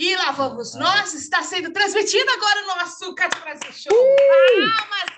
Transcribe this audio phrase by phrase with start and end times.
[0.00, 3.92] E lá vamos nós, está sendo transmitido agora o nosso Cat Brasil Show.
[3.92, 5.10] Palmas!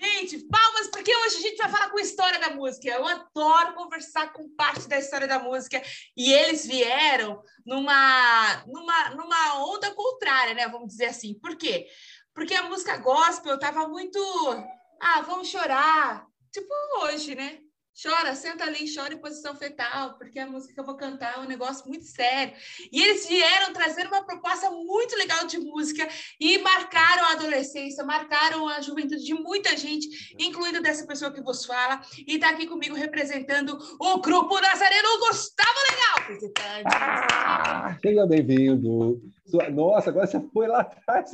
[0.00, 2.88] Gente, palmas, porque hoje a gente vai falar com a história da música.
[2.88, 5.82] Eu adoro conversar com parte da história da música.
[6.16, 10.66] E eles vieram numa, numa, numa onda contrária, né?
[10.68, 11.34] Vamos dizer assim.
[11.34, 11.86] Por quê?
[12.32, 14.18] Porque a música gospel estava muito.
[14.98, 16.24] Ah, vamos chorar.
[16.50, 16.72] Tipo
[17.02, 17.58] hoje, né?
[18.00, 21.40] Chora, senta ali, chora em posição fetal, porque a música que eu vou cantar é
[21.40, 22.52] um negócio muito sério.
[22.92, 26.06] E eles vieram trazer uma proposta muito legal de música
[26.38, 31.64] e marcaram a adolescência, marcaram a juventude de muita gente, incluindo dessa pessoa que vos
[31.64, 32.02] fala.
[32.26, 36.94] E está aqui comigo representando o Grupo Nazareno, Gustavo Legal, visitante.
[36.94, 39.22] Ah, seja bem-vindo.
[39.72, 41.30] Nossa, agora você foi lá atrás.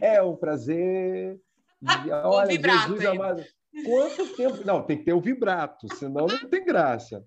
[0.00, 1.40] É um prazer.
[1.84, 3.44] Olha, o vibrato Jesus amado.
[3.84, 4.64] Quanto tempo?
[4.64, 7.24] Não, tem que ter o vibrato, senão não tem graça.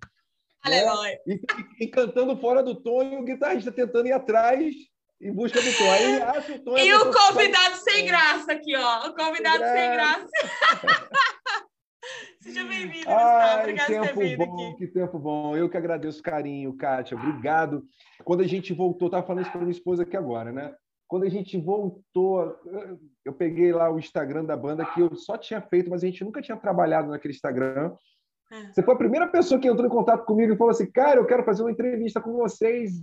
[0.61, 1.19] Aleluia.
[1.25, 1.39] Né?
[1.79, 4.73] E, e, cantando fora do tom e o guitarrista tentando ir atrás
[5.21, 5.91] em busca do tom.
[5.91, 6.77] Aí acha o tom.
[6.77, 9.07] E o convidado sem graça aqui, ó.
[9.07, 10.27] O convidado sem graça.
[10.27, 11.09] Sem graça.
[12.41, 13.59] Seja bem-vindo, Gustavo.
[13.61, 14.77] Obrigado tempo por ter vindo bom, aqui.
[14.77, 15.55] Que tempo bom.
[15.55, 17.15] Eu que agradeço o carinho, Kátia.
[17.15, 17.85] Obrigado.
[18.25, 20.75] Quando a gente voltou, estava falando isso para minha esposa aqui agora, né?
[21.13, 22.59] Quando a gente voltou,
[23.23, 26.23] eu peguei lá o Instagram da banda que eu só tinha feito, mas a gente
[26.23, 27.95] nunca tinha trabalhado naquele Instagram.
[28.51, 28.71] É.
[28.71, 31.27] Você foi a primeira pessoa que entrou em contato comigo e falou assim: Cara, eu
[31.27, 32.93] quero fazer uma entrevista com vocês.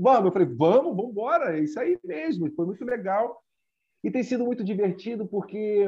[0.00, 0.24] Vamos.
[0.24, 1.54] Eu falei: Vamos, vamos embora.
[1.54, 2.50] É isso aí mesmo.
[2.56, 3.38] Foi muito legal.
[4.02, 5.86] E tem sido muito divertido porque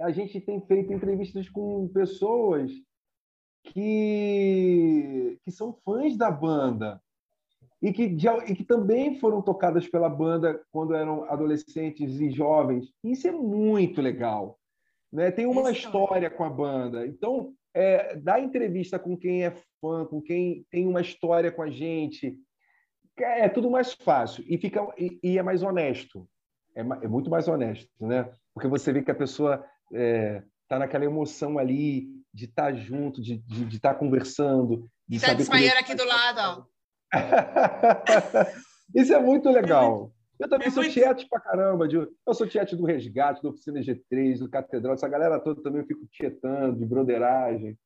[0.00, 2.72] a gente tem feito entrevistas com pessoas
[3.62, 7.00] que, que são fãs da banda
[7.82, 12.92] e que, e que também foram tocadas pela banda quando eram adolescentes e jovens.
[13.02, 14.56] Isso é muito legal.
[15.12, 15.32] Né?
[15.32, 17.04] Tem uma história com a banda.
[17.04, 21.70] Então, é, dar entrevista com quem é fã, com quem tem uma história com a
[21.70, 22.38] gente,
[23.18, 26.28] é tudo mais fácil e, fica, e, e é mais honesto.
[26.74, 28.32] É, é, muito mais honesto, né?
[28.54, 29.56] Porque você vê que a pessoa
[29.90, 33.94] está é, tá naquela emoção ali de estar tá junto, de estar de, de tá
[33.94, 34.88] conversando.
[35.06, 36.71] De está desmaiando aqui do lado, ó.
[38.94, 40.12] Isso é muito legal.
[40.38, 40.92] Eu também é sou muito...
[40.92, 41.86] tiete pra caramba.
[41.86, 41.96] De...
[41.96, 44.94] Eu sou tiete do Resgate, da Oficina G3, do Catedral.
[44.94, 47.78] Essa galera toda também eu fico tietando, de broderagem.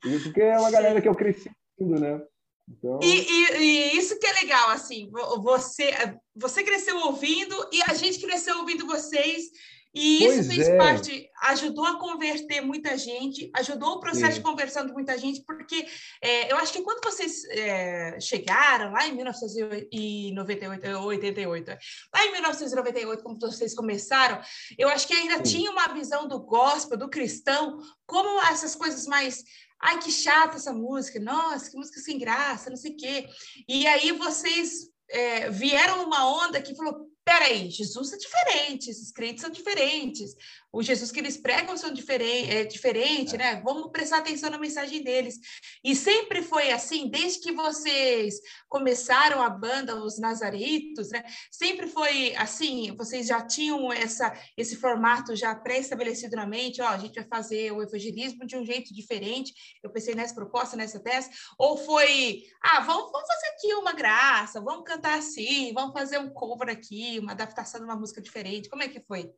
[0.00, 2.20] Porque é uma galera que eu cresci indo, né?
[2.68, 2.98] Então...
[3.02, 5.10] E, e, e, isso que é legal, assim,
[5.42, 5.90] você,
[6.34, 9.50] você cresceu ouvindo e a gente cresceu ouvindo vocês
[9.94, 10.76] e isso pois fez é.
[10.76, 14.38] parte, ajudou a converter muita gente, ajudou o processo Sim.
[14.38, 15.86] de conversão de muita gente, porque
[16.20, 21.78] é, eu acho que quando vocês é, chegaram lá em 1998, 88,
[22.12, 24.40] lá em 1998, quando vocês começaram,
[24.76, 25.58] eu acho que ainda Sim.
[25.58, 29.44] tinha uma visão do gospel, do cristão, como essas coisas mais
[29.80, 33.28] ai, que chata essa música, nossa, que música sem graça, não sei o quê.
[33.68, 39.42] E aí vocês é, vieram numa onda que falou, peraí, Jesus é diferente, esses crentes
[39.42, 40.36] são diferentes,
[40.74, 43.62] o Jesus que eles pregam são diferente, é diferente, né?
[43.64, 45.38] Vamos prestar atenção na mensagem deles.
[45.84, 51.24] E sempre foi assim, desde que vocês começaram a banda, os Nazaritos, né?
[51.50, 56.98] Sempre foi assim, vocês já tinham essa, esse formato já pré-estabelecido na mente, ó, a
[56.98, 59.54] gente vai fazer o evangelismo de um jeito diferente.
[59.80, 64.60] Eu pensei nessa proposta, nessa tese, ou foi, ah, vamos, vamos fazer aqui uma graça,
[64.60, 68.68] vamos cantar assim, vamos fazer um cover aqui, uma adaptação de uma música diferente?
[68.68, 69.32] Como é que foi?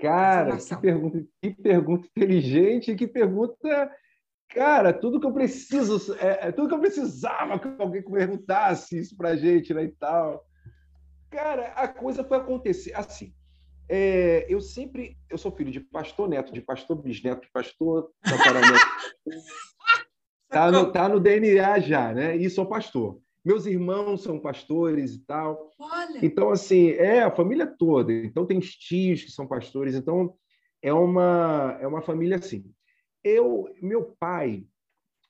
[0.00, 3.90] Cara, que pergunta, que pergunta inteligente, que pergunta.
[4.48, 9.16] Cara, tudo que eu preciso, é, é tudo que eu precisava que alguém perguntasse isso
[9.16, 10.44] pra gente, né, e tal.
[11.30, 13.32] Cara, a coisa foi acontecer assim.
[13.88, 18.10] É, eu sempre, eu sou filho de pastor neto, de pastor bisneto, de pastor
[20.48, 22.36] tá no, tá no DNA já, né?
[22.36, 23.20] E sou pastor.
[23.44, 25.70] Meus irmãos são pastores e tal.
[25.78, 26.18] Olha.
[26.22, 28.12] Então, assim, é a família toda.
[28.12, 29.94] Então, tem os tios que são pastores.
[29.94, 30.34] Então,
[30.82, 32.64] é uma, é uma família assim.
[33.22, 34.64] Eu, meu pai,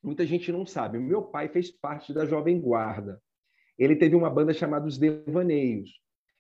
[0.03, 3.21] muita gente não sabe, meu pai fez parte da Jovem Guarda.
[3.78, 5.91] Ele teve uma banda chamada Os Devaneios.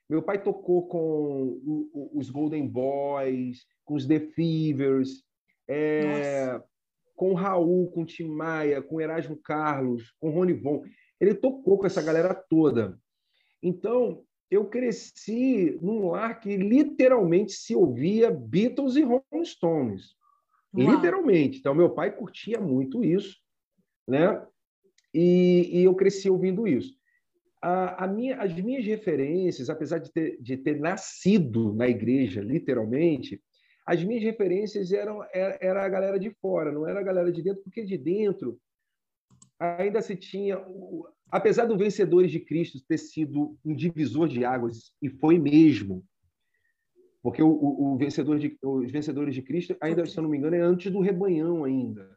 [0.08, 5.24] Meu pai tocou com os Golden Boys, com os The Fevers,
[5.68, 6.60] é,
[7.14, 10.82] com Raul, com Tim Maia, com Erasmo Carlos, com Rony Von.
[11.20, 12.98] Ele tocou com essa galera toda.
[13.62, 20.16] Então, eu cresci num lar que literalmente se ouvia Beatles e Rolling Stones.
[20.74, 20.94] Uau.
[20.94, 21.58] Literalmente.
[21.58, 23.36] Então, meu pai curtia muito isso,
[24.08, 24.44] né?
[25.12, 26.98] E, e eu cresci ouvindo isso.
[27.62, 33.42] A, a minha, as minhas referências, apesar de ter, de ter nascido na igreja, literalmente,
[33.84, 37.42] as minhas referências eram era, era a galera de fora, não era a galera de
[37.42, 38.58] dentro, porque de dentro
[39.60, 40.58] ainda se tinha,
[41.30, 46.02] apesar do Vencedores de Cristo ter sido um divisor de águas, e foi mesmo,
[47.22, 50.38] porque o, o, o vencedor de, os Vencedores de Cristo, ainda, se eu não me
[50.38, 52.16] engano, é antes do Rebanhão ainda.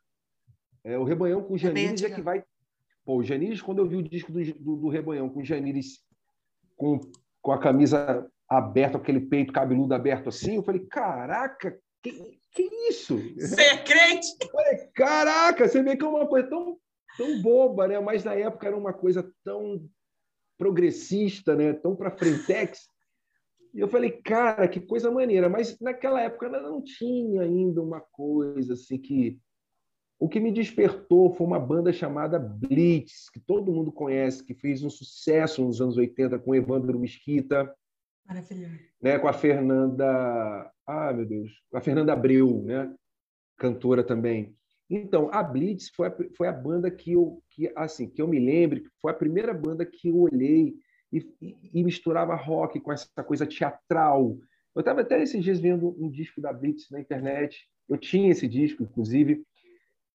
[0.83, 2.43] É, o Rebanhão com o Janires é, é que vai...
[3.03, 5.99] Pô, o Janires, quando eu vi o disco do, do, do Rebanhão com o Janires
[6.77, 7.01] com,
[7.41, 13.17] com a camisa aberta, aquele peito cabeludo aberto assim, eu falei, caraca, que, que isso?
[13.35, 14.27] Você é crente?
[14.39, 16.77] Eu falei, caraca, você vê que é uma coisa tão
[17.17, 17.99] tão boba, né?
[17.99, 19.87] Mas na época era uma coisa tão
[20.57, 21.73] progressista, né?
[21.73, 22.87] Tão para frentex.
[23.73, 25.49] E eu falei, cara, que coisa maneira.
[25.49, 29.39] Mas naquela época não tinha ainda uma coisa assim que
[30.19, 34.83] o que me despertou foi uma banda chamada Blitz, que todo mundo conhece, que fez
[34.83, 37.73] um sucesso nos anos 80 com Evandro Mesquita.
[38.25, 38.79] Maravilhoso.
[39.01, 40.71] Né, com a Fernanda.
[40.87, 41.51] Ah, meu Deus.
[41.69, 42.93] Com a Fernanda Abreu, né?
[43.57, 44.55] Cantora também.
[44.95, 48.39] Então, a Blitz foi a, foi a banda que eu, que, assim, que eu me
[48.39, 50.75] lembro, foi a primeira banda que eu olhei
[51.11, 54.37] e, e, e misturava rock com essa coisa teatral.
[54.75, 57.67] Eu estava até esses dias vendo um disco da Blitz na internet.
[57.89, 59.43] Eu tinha esse disco, inclusive.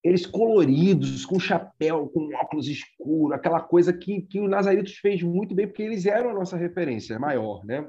[0.04, 5.56] Eles coloridos, com chapéu, com óculos escuros, aquela coisa que, que o Nazaritos fez muito
[5.56, 7.88] bem, porque eles eram a nossa referência maior, né?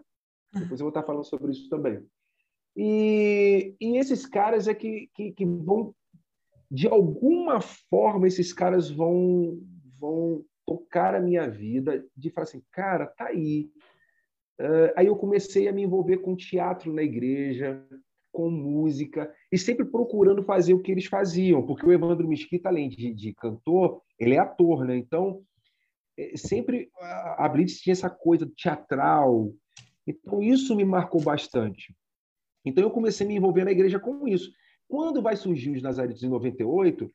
[0.51, 2.03] Depois eu vou estar falando sobre isso também.
[2.75, 5.93] E, e esses caras é que, que, que vão
[6.69, 9.59] de alguma forma esses caras vão
[9.99, 13.69] vão tocar a minha vida de falar assim, cara, tá aí.
[14.59, 17.83] Uh, aí eu comecei a me envolver com teatro na igreja,
[18.31, 22.87] com música e sempre procurando fazer o que eles faziam, porque o Evandro Mesquita, além
[22.87, 24.95] de, de cantor, ele é ator, né?
[24.95, 25.41] Então
[26.17, 26.89] é, sempre
[27.37, 29.51] a Blitz tinha essa coisa teatral.
[30.05, 31.95] Então isso me marcou bastante.
[32.65, 34.51] Então eu comecei a me envolver na igreja com isso.
[34.89, 37.09] Quando vai surgir os Nazaritos em 98,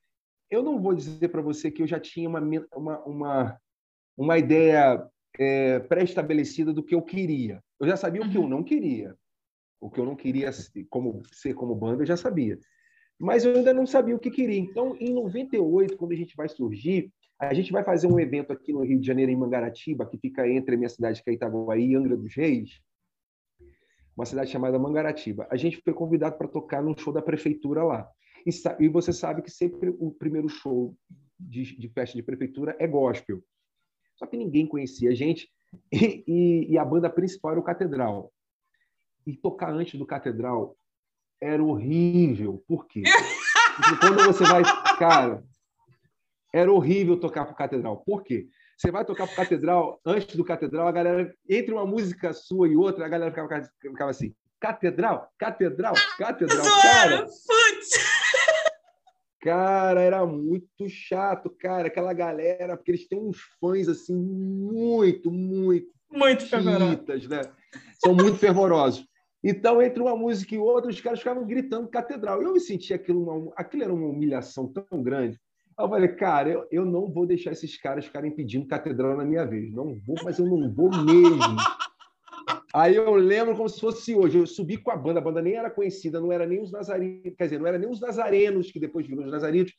[0.49, 2.41] eu não vou dizer para você que eu já tinha uma,
[2.73, 3.61] uma, uma,
[4.17, 5.05] uma ideia
[5.37, 7.61] é, pré-estabelecida do que eu queria.
[7.81, 8.29] Eu já sabia uhum.
[8.29, 8.49] o que eu uhum.
[8.49, 9.17] não queria.
[9.81, 10.51] O que eu não queria
[10.89, 12.57] como, ser como banda, eu já sabia.
[13.19, 14.59] Mas eu ainda não sabia o que queria.
[14.59, 18.73] Então, em 98, quando a gente vai surgir, a gente vai fazer um evento aqui
[18.73, 21.91] no Rio de Janeiro, em Mangaratiba, que fica entre a minha cidade, que é Itaguaí,
[21.91, 22.81] e Angra dos Reis
[24.17, 25.47] uma cidade chamada Mangaratiba.
[25.51, 28.09] A gente foi convidado para tocar num show da prefeitura lá.
[28.47, 28.51] E,
[28.85, 30.95] e, você sabe que sempre o primeiro show
[31.39, 33.43] de, de, festa de prefeitura é gospel.
[34.17, 35.49] Só que ninguém conhecia a gente
[35.91, 38.33] e, e, e, a banda principal era o Catedral.
[39.27, 40.77] E tocar antes do Catedral
[41.41, 42.63] era horrível.
[42.69, 43.03] Por quê?
[43.77, 44.63] Porque quando você vai.
[44.99, 45.43] Cara,
[46.53, 47.97] era horrível tocar para o Catedral.
[48.05, 48.47] Por quê?
[48.77, 52.77] Você vai tocar para catedral, antes do catedral, a galera, entre uma música sua e
[52.77, 56.65] outra, a galera ficava, ficava assim: catedral, catedral, catedral.
[56.83, 57.27] Cara,
[59.41, 61.89] cara, era muito chato, cara.
[61.89, 65.93] Aquela galera, porque eles têm uns fãs assim, muito, muito.
[66.11, 67.29] Muito fervorosos.
[67.29, 67.41] Né?
[68.03, 69.07] São muito fervorosos.
[69.43, 72.43] Então, entre uma música e outra, os caras ficavam gritando catedral.
[72.43, 75.39] Eu me senti aquilo, uma, aquilo era uma humilhação tão grande.
[75.79, 79.45] Eu falei, cara, eu, eu não vou deixar esses caras ficarem pedindo catedral na minha
[79.45, 79.73] vez.
[79.73, 81.39] Não vou, mas eu não vou mesmo.
[82.73, 84.39] Aí eu lembro como se fosse hoje.
[84.39, 87.35] Eu subi com a banda, a banda nem era conhecida, não era nem os nazarenos,
[87.37, 89.75] quer dizer, não era nem os nazarenos que depois viram os nazaritos.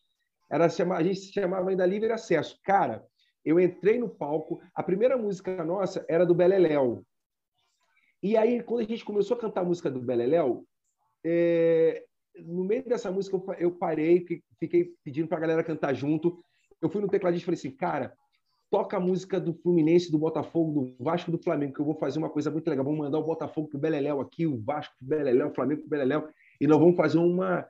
[0.50, 2.58] Era, a gente se chamava ainda Livre Acesso.
[2.64, 3.04] Cara,
[3.44, 7.06] eu entrei no palco, a primeira música nossa era do Beleléu.
[8.24, 10.66] E aí, quando a gente começou a cantar a música do Beleléu,
[11.24, 12.04] é,
[12.40, 14.26] no meio dessa música eu parei,
[14.60, 16.38] fiquei pedindo para a galera cantar junto.
[16.82, 18.14] Eu fui no tecladista e falei assim, cara,
[18.70, 22.20] toca a música do Fluminense, do Botafogo, do Vasco, do Flamengo, que eu vou fazer
[22.20, 22.84] uma coisa muito legal.
[22.84, 26.28] Vamos mandar o Botafogo pro Beleléu aqui, o Vasco pro Beleléu, o Flamengo pro Beleléu,
[26.60, 27.66] e nós vamos fazer uma,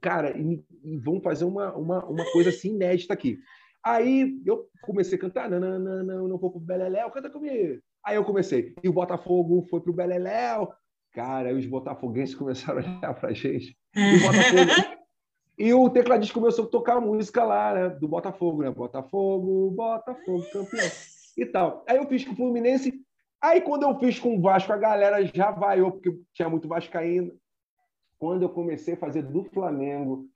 [0.00, 3.38] cara, e, e vamos fazer uma, uma, uma coisa assim inédita aqui.
[3.84, 7.80] Aí eu comecei a cantar, não, não, não, não, não vou pro Beleléu, canta comigo.
[8.04, 10.68] Aí eu comecei, e o Botafogo foi pro Beleléu,
[11.12, 13.76] Cara, aí os botafoguenses começaram a olhar para a gente.
[13.94, 14.98] E o, Botafogo...
[15.58, 17.88] e o tecladista começou a tocar a música lá, né?
[17.90, 18.70] Do Botafogo, né?
[18.70, 20.90] Botafogo, Botafogo, campeão.
[21.36, 21.84] E tal.
[21.88, 22.92] Aí eu fiz com o Fluminense.
[23.40, 27.32] Aí quando eu fiz com o Vasco, a galera já vaiou, porque tinha muito Vascaíno.
[28.18, 30.28] Quando eu comecei a fazer do Flamengo,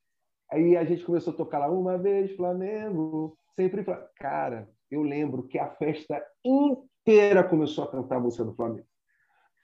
[0.50, 4.08] aí a gente começou a tocar lá uma vez Flamengo, sempre Flamengo.
[4.16, 8.86] Cara, eu lembro que a festa inteira começou a cantar a música do Flamengo.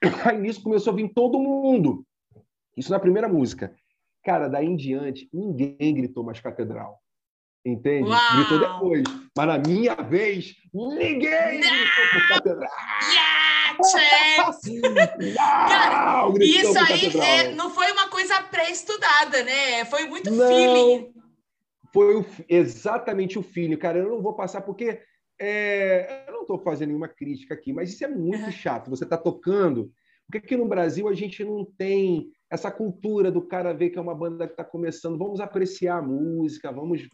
[0.25, 2.05] Aí nisso começou a vir todo mundo.
[2.77, 3.75] Isso na primeira música.
[4.25, 7.01] Cara, daí em diante, ninguém gritou mais catedral.
[7.65, 8.09] Entende?
[8.09, 8.37] Uau.
[8.37, 9.03] Gritou depois.
[9.37, 12.71] Mas na minha vez, ninguém gritou por catedral.
[15.37, 19.85] Cara, isso aí é, não foi uma coisa pré-estudada, né?
[19.87, 21.15] Foi muito não, feeling.
[21.93, 23.99] Foi o, exatamente o filho, cara.
[23.99, 25.01] Eu não vou passar porque
[25.39, 28.53] é, eu não estou fazendo nenhuma crítica aqui, mas isso é muito uhum.
[28.53, 28.91] chato.
[28.91, 29.91] Você está tocando.
[30.33, 34.01] Porque aqui no Brasil a gente não tem essa cultura do cara ver que é
[34.01, 35.19] uma banda que está começando.
[35.19, 37.07] Vamos apreciar a música, vamos.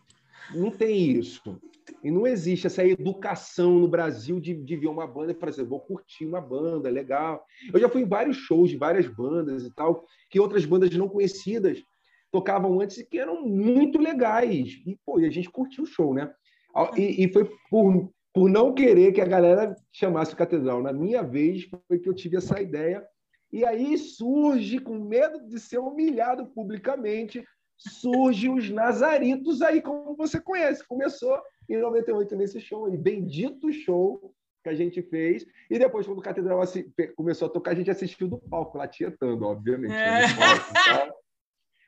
[0.54, 1.60] Não tem isso.
[2.04, 5.80] E não existe essa educação no Brasil de, de ver uma banda e assim, vou
[5.80, 7.44] curtir uma banda, legal.
[7.74, 11.08] Eu já fui em vários shows de várias bandas e tal, que outras bandas não
[11.08, 11.82] conhecidas
[12.30, 14.80] tocavam antes e que eram muito legais.
[14.86, 16.32] E, pô, e a gente curtiu o show, né?
[16.96, 20.82] E, e, foi por, por não querer que a galera chamasse Catedral.
[20.82, 23.04] Na minha vez, foi que eu tive essa ideia.
[23.50, 27.42] E aí surge, com medo de ser humilhado publicamente,
[27.76, 30.86] surge os Nazaritos aí, como você conhece.
[30.86, 34.32] Começou em 98 nesse show, e bendito show
[34.62, 35.46] que a gente fez.
[35.70, 36.60] E depois, quando o Catedral
[37.16, 39.90] começou a tocar, a gente assistiu do palco, lá tietando, obviamente.
[39.90, 40.34] Né, é.
[40.34, 41.14] Palco,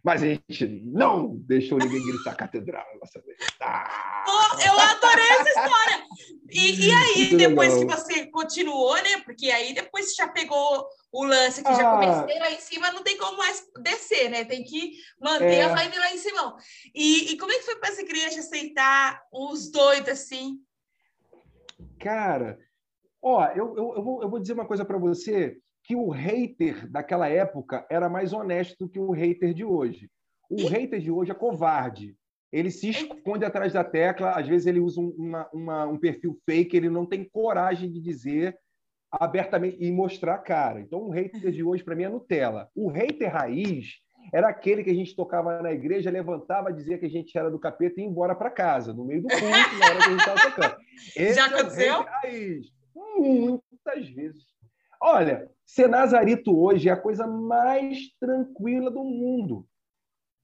[0.02, 3.38] mas a gente não deixou ninguém gritar catedral nossa vez.
[3.60, 4.24] Ah!
[4.66, 6.04] eu adorei essa história.
[6.50, 9.20] E, e aí, depois que você continuou, né?
[9.24, 11.74] Porque aí depois você já pegou o lance que ah.
[11.74, 14.44] já comecei lá em cima, não tem como mais descer, né?
[14.44, 15.62] Tem que manter é.
[15.64, 16.56] a vibe lá em cima.
[16.94, 20.58] E, e como é que foi para essa igreja aceitar os doidos assim?
[21.98, 22.58] Cara,
[23.22, 25.58] ó, eu, eu, eu, vou, eu vou dizer uma coisa para você
[25.90, 30.08] que o hater daquela época era mais honesto que o hater de hoje.
[30.48, 32.14] O hater de hoje é covarde.
[32.52, 36.76] Ele se esconde atrás da tecla, às vezes ele usa uma, uma, um perfil fake,
[36.76, 38.56] ele não tem coragem de dizer
[39.10, 40.80] abertamente e mostrar a cara.
[40.80, 42.68] Então, o hater de hoje, para mim, é Nutella.
[42.72, 43.96] O hater raiz
[44.32, 47.58] era aquele que a gente tocava na igreja, levantava, dizia que a gente era do
[47.58, 50.20] capeta e ia embora para casa, no meio do culto, na hora que a gente
[50.20, 50.76] estava tocando.
[51.16, 51.94] Esse Já aconteceu?
[51.94, 52.66] É o hater raiz.
[52.94, 54.44] Muitas vezes.
[55.02, 59.64] Olha, ser nazarito hoje é a coisa mais tranquila do mundo.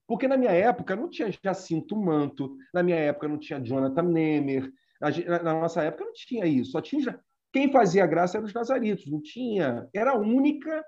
[0.06, 4.70] Porque na minha época não tinha Jacinto Manto, na minha época não tinha Jonathan Nemer,
[5.00, 6.70] na nossa época não tinha isso.
[6.70, 7.18] Só tinha
[7.52, 9.88] quem fazia graça eram os nazaritos, não tinha.
[9.92, 10.84] Era a única,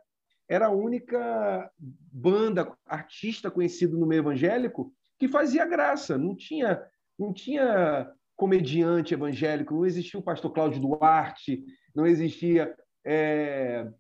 [0.49, 6.16] era a única banda artista conhecido no meio evangélico que fazia graça.
[6.16, 6.80] Não tinha,
[7.18, 12.73] não tinha comediante evangélico, não existia o pastor Cláudio Duarte, não existia
[13.04, 13.90] é,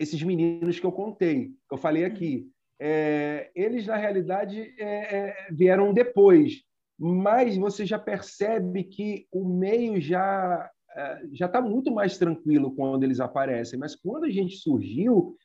[0.00, 2.48] esses meninos que eu contei, que eu falei aqui.
[2.80, 6.62] É, eles, na realidade, é, é vieram depois,
[6.98, 13.04] mas você já percebe que o meio já é, já está muito mais tranquilo quando
[13.04, 13.78] eles aparecem.
[13.78, 15.36] Mas quando a gente surgiu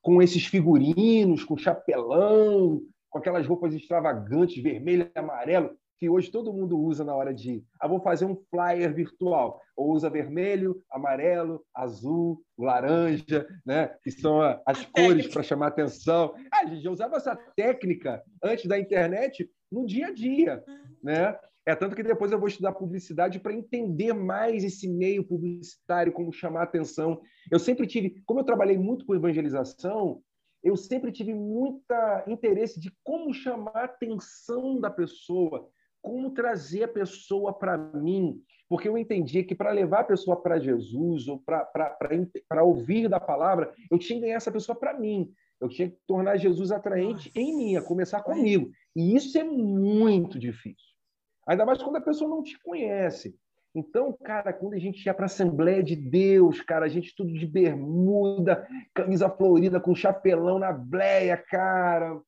[0.00, 6.52] com esses figurinos, com chapelão, com aquelas roupas extravagantes, vermelho e amarelo, que hoje todo
[6.52, 9.60] mundo usa na hora de ah, vou fazer um flyer virtual.
[9.76, 13.88] Ou usa vermelho, amarelo, azul, laranja, né?
[14.02, 16.34] que são as cores para chamar atenção.
[16.52, 20.64] Ah, a gente já usava essa técnica antes da internet no dia a dia.
[21.02, 21.36] Né?
[21.66, 26.32] É tanto que depois eu vou estudar publicidade para entender mais esse meio publicitário, como
[26.32, 27.20] chamar atenção.
[27.50, 30.22] Eu sempre tive, como eu trabalhei muito com evangelização,
[30.62, 31.82] eu sempre tive muito
[32.26, 35.68] interesse de como chamar a atenção da pessoa,
[36.08, 40.58] como trazer a pessoa para mim, porque eu entendia que para levar a pessoa para
[40.58, 45.30] Jesus ou para ouvir da palavra, eu tinha que ganhar essa pessoa para mim.
[45.60, 47.38] Eu tinha que tornar Jesus atraente Nossa.
[47.38, 48.70] em mim, a começar comigo.
[48.96, 50.94] E isso é muito difícil.
[51.46, 53.38] Ainda mais quando a pessoa não te conhece.
[53.74, 57.34] Então, cara, quando a gente ia para a Assembleia de Deus, cara, a gente tudo
[57.34, 62.18] de bermuda, camisa florida, com chapelão na bleia, cara.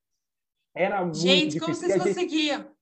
[0.77, 1.61] Era muito gente, difícil.
[1.61, 2.80] como vocês conseguiam?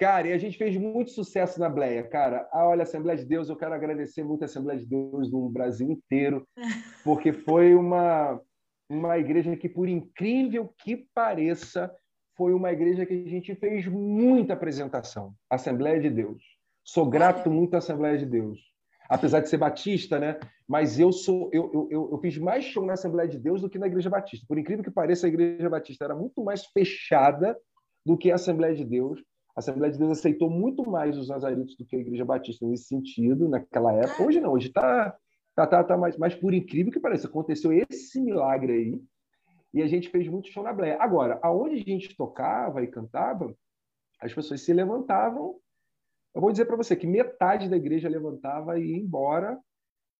[0.00, 2.48] Cara, e a gente fez muito sucesso na Bleia, cara.
[2.50, 5.90] Ah, olha, Assembleia de Deus, eu quero agradecer muito a Assembleia de Deus no Brasil
[5.90, 6.48] inteiro,
[7.04, 8.40] porque foi uma,
[8.88, 11.94] uma igreja que, por incrível que pareça,
[12.34, 15.34] foi uma igreja que a gente fez muita apresentação.
[15.50, 16.42] Assembleia de Deus.
[16.82, 18.58] Sou grato muito à Assembleia de Deus.
[19.06, 20.40] Apesar de ser batista, né?
[20.66, 23.78] Mas eu sou eu, eu, eu fiz mais show na Assembleia de Deus do que
[23.78, 24.46] na Igreja Batista.
[24.48, 27.54] Por incrível que pareça, a Igreja Batista era muito mais fechada
[28.06, 29.20] do que a Assembleia de Deus
[29.60, 32.84] a Assembleia de Deus aceitou muito mais os nazaritos do que a Igreja Batista nesse
[32.84, 34.24] sentido, naquela época.
[34.24, 35.14] Hoje não, hoje está
[35.54, 37.28] tá, tá, tá mais, mais por incrível que pareça.
[37.28, 39.02] Aconteceu esse milagre aí
[39.74, 40.96] e a gente fez muito show na Bleia.
[40.98, 43.54] Agora, aonde a gente tocava e cantava,
[44.18, 45.56] as pessoas se levantavam.
[46.34, 49.58] Eu vou dizer para você que metade da igreja levantava e ia embora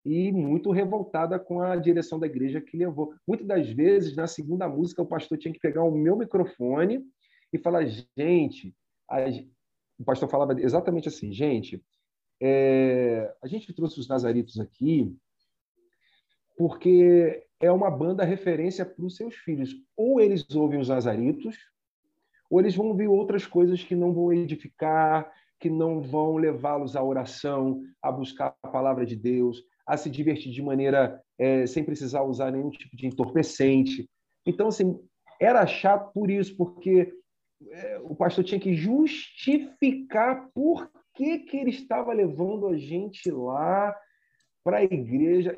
[0.04, 3.14] e muito revoltada com a direção da igreja que levou.
[3.26, 7.02] Muitas das vezes, na segunda música, o pastor tinha que pegar o meu microfone
[7.52, 8.74] e falar: gente,
[9.98, 11.82] o pastor falava exatamente assim, gente,
[12.40, 15.14] é, a gente trouxe os Nazaritos aqui
[16.56, 19.74] porque é uma banda referência para os seus filhos.
[19.96, 21.56] Ou eles ouvem os Nazaritos,
[22.50, 27.02] ou eles vão ver outras coisas que não vão edificar, que não vão levá-los à
[27.02, 32.22] oração, a buscar a palavra de Deus, a se divertir de maneira é, sem precisar
[32.22, 34.08] usar nenhum tipo de entorpecente.
[34.46, 34.98] Então, assim,
[35.40, 37.12] era chato por isso, porque
[38.04, 43.94] o pastor tinha que justificar por que, que ele estava levando a gente lá
[44.64, 45.56] para a igreja.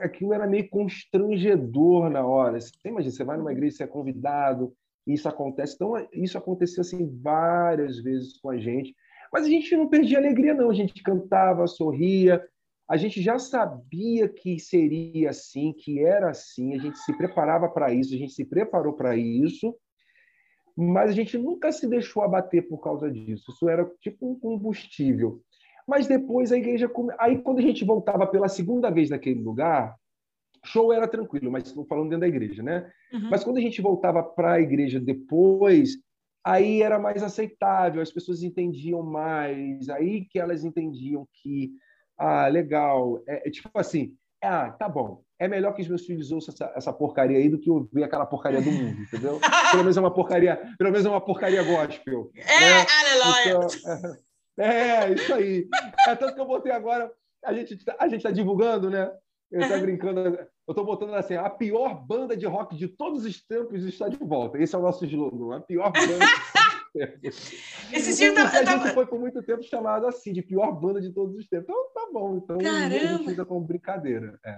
[0.00, 2.60] Aquilo era meio constrangedor na hora.
[2.60, 4.74] Você imagina, você vai numa igreja, você é convidado,
[5.06, 5.74] isso acontece.
[5.74, 8.94] Então, isso aconteceu assim várias vezes com a gente.
[9.32, 10.70] Mas a gente não perdia alegria, não.
[10.70, 12.42] A gente cantava, sorria.
[12.88, 16.74] A gente já sabia que seria assim, que era assim.
[16.74, 19.74] A gente se preparava para isso, a gente se preparou para isso.
[20.76, 23.52] Mas a gente nunca se deixou abater por causa disso.
[23.52, 25.40] Isso era tipo um combustível.
[25.86, 26.90] Mas depois a igreja.
[27.18, 29.94] Aí, quando a gente voltava pela segunda vez naquele lugar,
[30.64, 32.90] show era tranquilo, mas estou falando dentro da igreja, né?
[33.12, 33.28] Uhum.
[33.30, 35.98] Mas quando a gente voltava para a igreja depois,
[36.42, 41.72] aí era mais aceitável, as pessoas entendiam mais, aí que elas entendiam que,
[42.18, 46.30] ah, legal, é, é tipo assim, ah, tá bom, é melhor que os meus filhos
[46.30, 49.40] ouçam essa, essa porcaria aí do que ouvir aquela porcaria do mundo, entendeu?
[49.70, 52.30] Pelo menos é uma porcaria, pelo menos é uma porcaria gospel.
[52.34, 52.86] É, né?
[53.00, 53.66] aleluia!
[53.66, 54.16] Então,
[54.58, 55.68] é, é, isso aí.
[56.06, 57.10] É tanto que eu botei agora,
[57.44, 59.10] a gente a gente está divulgando, né?
[59.50, 63.44] Eu estou brincando, eu estou botando assim, a pior banda de rock de todos os
[63.44, 64.58] tempos está de volta.
[64.58, 66.24] Esse é o nosso slogan, a pior banda.
[67.92, 71.36] Esse dia a gente foi por muito tempo chamado assim, de pior banda de todos
[71.36, 71.68] os tempos.
[71.68, 72.94] Então tá bom, então Caramba.
[72.94, 74.38] a gente como brincadeira.
[74.44, 74.56] É.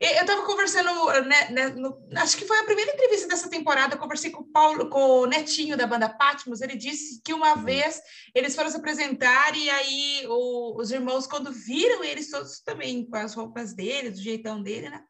[0.00, 0.88] Eu estava conversando,
[1.24, 4.50] né, né, no, acho que foi a primeira entrevista dessa temporada, eu conversei com o
[4.50, 7.64] Paulo, com o Netinho da banda Patmos, ele disse que uma uhum.
[7.64, 8.00] vez
[8.34, 13.16] eles foram se apresentar e aí o, os irmãos, quando viram eles todos também com
[13.16, 15.04] as roupas dele, do jeitão dele, né?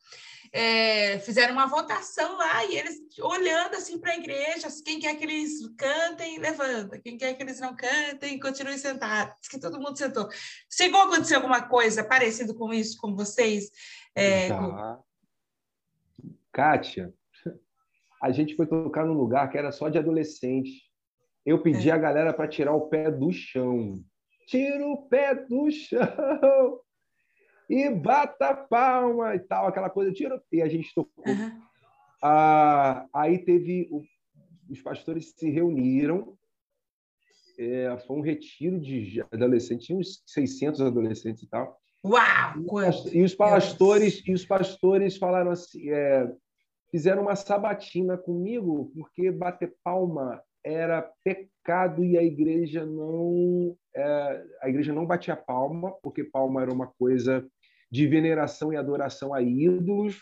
[0.53, 5.23] É, fizeram uma votação lá e eles olhando assim para a igreja, quem quer que
[5.23, 10.29] eles cantem, levanta, quem quer que eles não cantem, continuem sentados, que todo mundo sentou.
[10.69, 13.71] Chegou a acontecer alguma coisa parecido com isso com vocês?
[14.13, 14.99] É, tá.
[16.53, 17.15] Kátia,
[18.21, 20.91] a gente foi tocar num lugar que era só de adolescente.
[21.47, 21.93] Eu pedi é.
[21.93, 24.03] a galera para tirar o pé do chão.
[24.49, 26.81] Tira o pé do chão
[27.71, 30.13] e bata palma e tal, aquela coisa.
[30.13, 30.43] Tira...
[30.51, 31.25] E a gente tocou.
[31.25, 31.63] Uhum.
[32.21, 33.89] Ah, aí teve.
[34.69, 36.37] Os pastores se reuniram.
[37.57, 41.79] É, foi um retiro de adolescentes, tinha uns 600 adolescentes e tal.
[42.05, 42.55] Uau!
[43.13, 46.33] E os pastores e os pastores falaram assim, é,
[46.91, 54.69] fizeram uma sabatina comigo porque bater palma era pecado e a igreja não é, a
[54.69, 57.47] igreja não batia palma porque palma era uma coisa
[57.91, 60.21] de veneração e adoração a ídolos.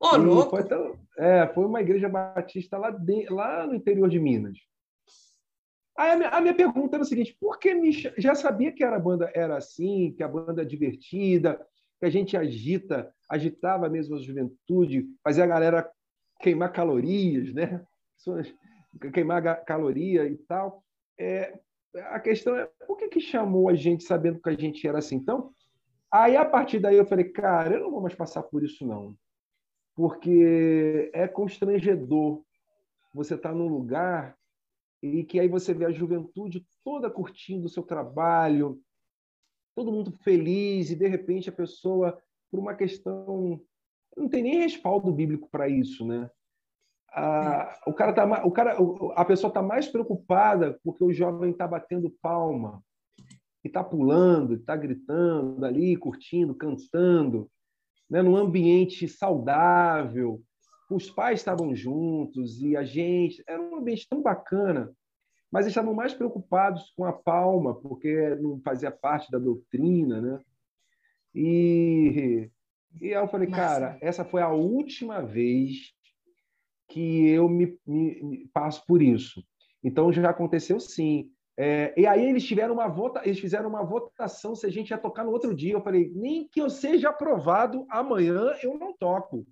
[0.00, 0.50] Ô, louco!
[0.50, 4.58] Foi, é, foi uma igreja batista lá, de, lá no interior de Minas.
[5.98, 8.84] Aí a minha, a minha, pergunta era o seguinte: por que me, já sabia que
[8.84, 11.60] a banda era assim, que a banda é divertida,
[11.98, 15.90] que a gente agita, agitava mesmo a juventude, fazia a galera
[16.40, 17.84] queimar calorias, né?
[19.12, 20.84] Queimar caloria e tal.
[21.18, 21.58] É,
[21.96, 25.16] a questão é por que, que chamou a gente sabendo que a gente era assim?
[25.16, 25.52] Então,
[26.10, 29.16] aí a partir daí eu falei, cara, eu não vou mais passar por isso não,
[29.94, 32.42] porque é constrangedor
[33.12, 34.36] você estar tá num lugar
[35.02, 38.80] e que aí você vê a juventude toda curtindo o seu trabalho,
[39.74, 43.60] todo mundo feliz, e de repente a pessoa, por uma questão.
[44.16, 46.28] Não tem nem respaldo bíblico para isso, né?
[47.10, 48.76] A, o cara tá, o cara,
[49.14, 52.82] a pessoa está mais preocupada porque o jovem está batendo palma,
[53.64, 57.50] e está pulando, está gritando ali, curtindo, cantando,
[58.08, 58.22] né?
[58.22, 60.42] num ambiente saudável,
[60.90, 63.42] os pais estavam juntos e a gente.
[63.46, 64.90] Era um ambiente tão bacana,
[65.50, 70.40] mas eles estavam mais preocupados com a palma, porque não fazia parte da doutrina, né?
[71.34, 72.50] E,
[73.00, 75.92] e aí eu falei, cara, essa foi a última vez
[76.88, 79.44] que eu me, me, me passo por isso.
[79.84, 81.30] Então já aconteceu sim.
[81.60, 84.98] É, e aí eles tiveram uma vota, eles fizeram uma votação se a gente ia
[84.98, 85.72] tocar no outro dia.
[85.72, 89.44] Eu falei, nem que eu seja aprovado amanhã, eu não toco.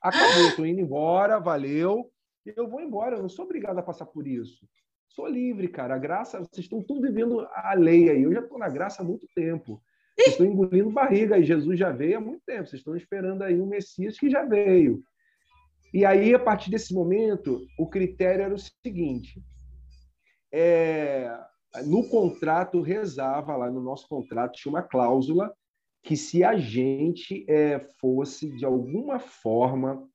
[0.00, 2.10] Acabou, estou indo embora, valeu.
[2.56, 4.66] Eu vou embora, eu não sou obrigado a passar por isso.
[5.10, 5.96] Sou livre, cara.
[5.96, 8.22] A graça, vocês estão tudo vivendo a lei aí.
[8.22, 9.82] Eu já estou na graça há muito tempo.
[10.18, 12.68] Estão engolindo barriga e Jesus já veio há muito tempo.
[12.68, 15.02] Vocês estão esperando aí um Messias que já veio.
[15.92, 19.42] E aí, a partir desse momento, o critério era o seguinte:
[20.52, 21.36] é,
[21.84, 25.52] no contrato rezava lá no nosso contrato tinha uma cláusula
[26.02, 30.08] que se a gente é, fosse de alguma forma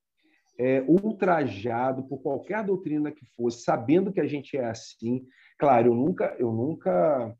[0.58, 5.26] é, ultrajado por qualquer doutrina que fosse, sabendo que a gente é assim.
[5.58, 7.34] Claro, eu nunca, eu nunca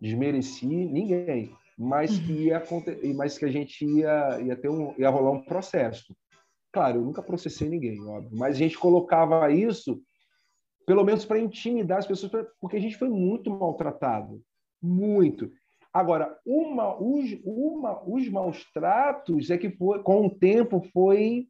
[0.00, 2.62] desmereci ninguém, mas que ia,
[3.14, 6.14] mas que a gente ia, ia ter um, ia rolar um processo.
[6.72, 10.00] Claro, eu nunca processei ninguém, óbvio, mas a gente colocava isso,
[10.88, 14.42] pelo menos para intimidar as pessoas, porque a gente foi muito maltratado,
[14.82, 15.52] muito.
[15.92, 21.46] Agora, uma, os, uma, os maus tratos é que foi, com o tempo foi,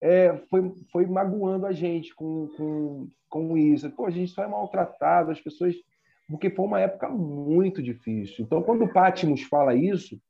[0.00, 3.90] é, foi, foi magoando a gente com, com, com isso.
[3.90, 5.74] Pô, a gente só é maltratado, as pessoas.
[6.28, 8.44] Porque foi uma época muito difícil.
[8.44, 10.20] Então, quando o Pátimos fala isso,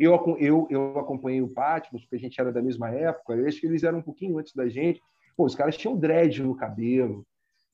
[0.00, 3.60] eu, eu, eu acompanhei o Patmos, porque a gente era da mesma época, eu acho
[3.60, 4.98] que eles eram um pouquinho antes da gente.
[5.36, 7.26] Pô, os caras tinham dread no cabelo.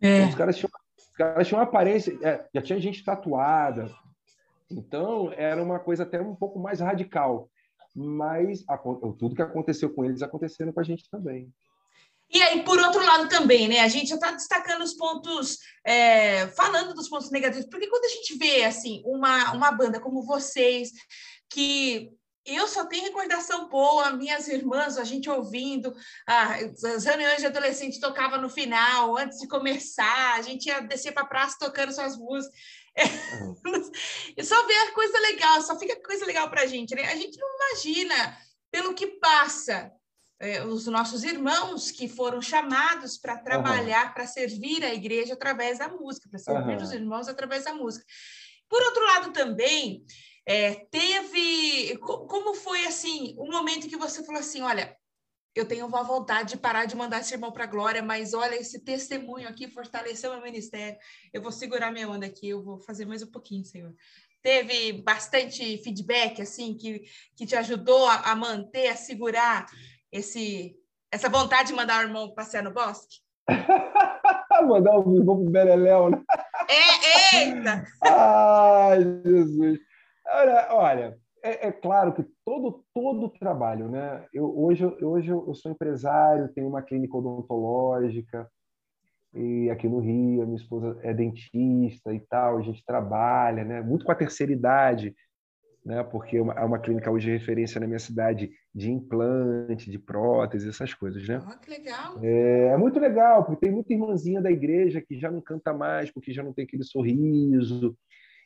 [0.03, 0.27] É.
[0.27, 2.19] Os, caras tinham, os caras tinham aparência.
[2.23, 3.91] É, já tinha gente tatuada.
[4.71, 7.49] Então, era uma coisa até um pouco mais radical.
[7.95, 11.53] Mas a, tudo que aconteceu com eles acontecendo com a gente também.
[12.33, 13.81] E aí, por outro lado, também, né?
[13.81, 18.09] A gente já está destacando os pontos, é, falando dos pontos negativos, porque quando a
[18.09, 20.93] gente vê assim uma, uma banda como vocês,
[21.51, 22.11] que
[22.45, 25.95] eu só tenho recordação boa, minhas irmãs, a gente ouvindo,
[26.27, 31.23] as reuniões de adolescente tocava no final, antes de começar, a gente ia descer para
[31.23, 32.57] a praça tocando suas músicas.
[32.97, 33.05] É,
[34.37, 37.05] e só ver a coisa legal, só fica coisa legal para a gente, né?
[37.05, 38.39] A gente não imagina
[38.71, 39.93] pelo que passa
[40.41, 44.13] é, os nossos irmãos que foram chamados para trabalhar, uhum.
[44.15, 46.83] para servir a igreja através da música, para servir uhum.
[46.83, 48.05] os irmãos através da música.
[48.69, 50.05] Por outro lado, também,
[50.47, 51.97] é, teve.
[51.99, 54.97] Como foi assim o um momento que você falou assim: olha,
[55.55, 58.57] eu tenho uma vontade de parar de mandar esse irmão para a glória, mas olha,
[58.57, 60.99] esse testemunho aqui fortaleceu meu ministério.
[61.33, 63.95] Eu vou segurar minha onda aqui, eu vou fazer mais um pouquinho, Senhor.
[64.43, 67.05] Teve bastante feedback, assim, que,
[67.37, 69.67] que te ajudou a, a manter, a segurar
[70.11, 70.75] esse,
[71.13, 73.21] essa vontade de mandar o irmão passear no bosque?
[74.67, 76.23] mandar o irmão para o Bereléu, né?
[76.69, 77.85] É, eita!
[78.03, 79.92] Ai, Jesus!
[80.33, 84.25] Olha, olha é, é, claro que todo todo trabalho, né?
[84.33, 88.49] Eu, hoje hoje eu sou empresário, tenho uma clínica odontológica
[89.35, 93.83] e aqui no Rio, a minha esposa é dentista e tal, a gente trabalha, né?
[93.83, 95.15] Muito com a terceira idade,
[95.85, 96.03] né?
[96.05, 99.99] Porque é uma, é uma clínica hoje de referência na minha cidade de implante, de
[99.99, 101.43] prótese, essas coisas, né?
[101.45, 102.19] Oh, que legal!
[102.23, 106.11] É, é muito legal, porque tem muita irmãzinha da igreja que já não canta mais,
[106.11, 107.97] porque já não tem aquele sorriso,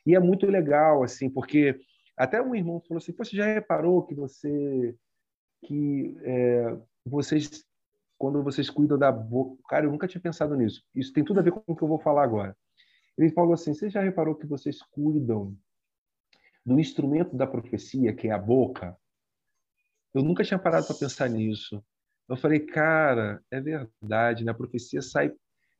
[0.07, 1.77] e é muito legal, assim, porque
[2.15, 4.95] até um irmão falou assim: você já reparou que você.
[5.65, 7.65] que é, vocês.
[8.17, 9.61] quando vocês cuidam da boca.
[9.67, 10.81] Cara, eu nunca tinha pensado nisso.
[10.95, 12.55] Isso tem tudo a ver com o que eu vou falar agora.
[13.17, 15.53] Ele falou assim: você já reparou que vocês cuidam
[16.65, 18.97] do instrumento da profecia, que é a boca?
[20.13, 21.83] Eu nunca tinha parado para pensar nisso.
[22.29, 24.51] Eu falei, cara, é verdade, né?
[24.51, 25.33] A profecia sai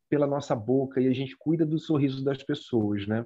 [0.09, 3.25] pela nossa boca e a gente cuida do sorriso das pessoas, né?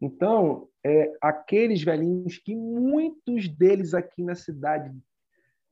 [0.00, 4.92] Então, é, aqueles velhinhos que muitos deles aqui na cidade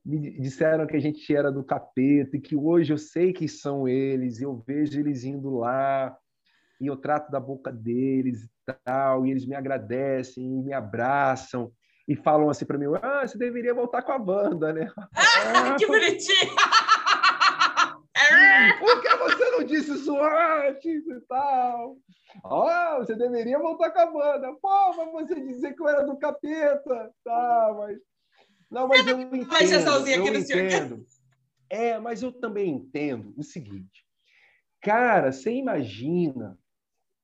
[0.05, 3.87] me disseram que a gente era do capeta e que hoje eu sei que são
[3.87, 6.15] eles, e eu vejo eles indo lá
[6.79, 11.71] e eu trato da boca deles e tal, e eles me agradecem e me abraçam
[12.07, 15.87] e falam assim para mim: "Ah, você deveria voltar com a banda, né?" Ah, que
[15.87, 16.55] bonitinho.
[18.79, 21.97] Por que você não disse isso antes e tal?
[22.43, 24.53] oh, você deveria voltar com a banda.
[24.61, 27.11] Pô, mas você dizer que eu era do capeta.
[27.23, 27.97] Tá, mas.
[28.69, 29.45] Não, mas eu entendo.
[29.47, 31.05] Vai ser sozinha aqui no entendo.
[31.69, 34.05] É, mas eu também entendo o seguinte.
[34.81, 36.57] Cara, você imagina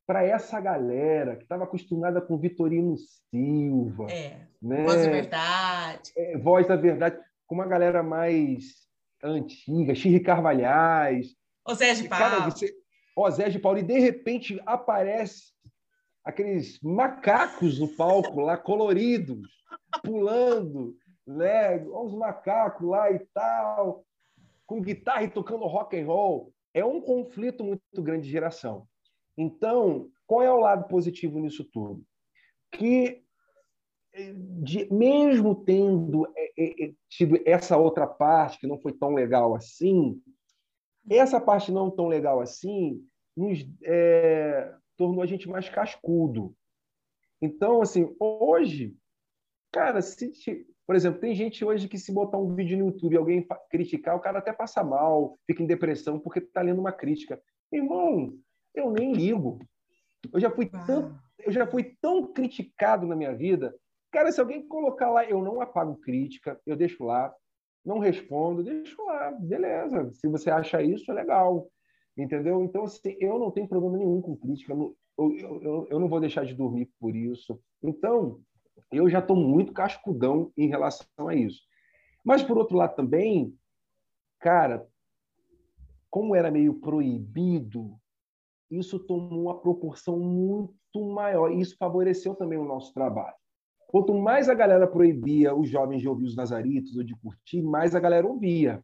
[0.07, 2.95] para essa galera que estava acostumada com Vitorino
[3.29, 4.07] Silva.
[4.11, 4.83] É, né?
[4.83, 6.11] Voz da Verdade.
[6.17, 8.81] É, voz da Verdade, com uma galera mais
[9.23, 11.35] antiga, Xirri Carvalhais.
[11.65, 12.23] O Sérgio Paulo.
[12.23, 12.73] Cara, você,
[13.15, 15.51] Osé de Paulo, e de repente aparece
[16.23, 19.49] aqueles macacos no palco lá, coloridos,
[20.03, 21.77] pulando, né?
[21.83, 24.05] os macacos lá e tal,
[24.65, 26.53] com guitarra e tocando rock and roll.
[26.73, 28.87] É um conflito muito grande de geração.
[29.37, 32.03] Então, qual é o lado positivo nisso tudo?
[32.71, 33.23] Que
[34.13, 39.55] de, mesmo tendo é, é, é, tido essa outra parte que não foi tão legal
[39.55, 40.21] assim,
[41.09, 43.01] essa parte não tão legal assim
[43.35, 46.53] nos é, tornou a gente mais cascudo.
[47.41, 48.95] Então, assim, hoje,
[49.71, 50.31] cara, se,
[50.85, 54.15] por exemplo, tem gente hoje que se botar um vídeo no YouTube e alguém criticar,
[54.15, 57.41] o cara até passa mal, fica em depressão porque está lendo uma crítica.
[57.71, 58.37] Irmão,
[58.75, 59.59] eu nem ligo.
[60.31, 63.73] Eu já fui tão, eu já fui tão criticado na minha vida.
[64.11, 67.33] Cara, se alguém colocar lá, eu não apago crítica, eu deixo lá.
[67.83, 70.11] não respondo, deixa lá, beleza.
[70.13, 71.67] Se você acha isso, é legal.
[72.17, 72.61] Entendeu?
[72.63, 76.19] Então, assim, eu não tenho problema nenhum com crítica, eu, eu, eu, eu não vou
[76.19, 77.59] deixar de dormir por isso.
[77.81, 78.41] Então,
[78.91, 81.61] eu já estou muito cascudão em relação a isso.
[82.23, 83.57] Mas, por outro lado, também,
[84.39, 84.85] cara,
[86.09, 87.97] como era meio proibido,
[88.69, 90.73] isso tomou uma proporção muito
[91.13, 91.51] maior.
[91.51, 93.40] E isso favoreceu também o nosso trabalho.
[93.91, 97.93] Quanto mais a galera proibia os jovens de ouvir os Nazaritos ou de curtir, mais
[97.93, 98.81] a galera ouvia.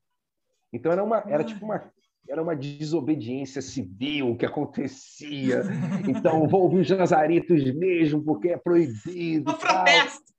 [0.72, 1.82] Então era uma, era tipo uma,
[2.28, 5.64] era uma desobediência civil que acontecia.
[6.06, 9.50] Então vou ouvir os Nazaritos mesmo porque é proibido.
[9.50, 10.34] Eu protesto.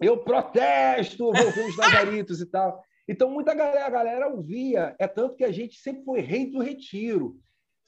[0.00, 2.82] Eu protesto, vou ouvir os Nazaritos e tal.
[3.06, 4.96] Então muita galera, a galera ouvia.
[4.98, 7.36] É tanto que a gente sempre foi rei do retiro.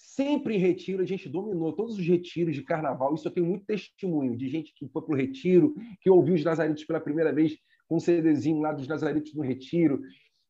[0.02, 3.14] Sempre em retiro, a gente dominou todos os retiros de carnaval.
[3.14, 6.42] Isso eu tenho muito testemunho de gente que foi para o retiro, que ouviu os
[6.42, 10.00] Nazaritos pela primeira vez com um CDzinho lá dos Nazaritos no retiro.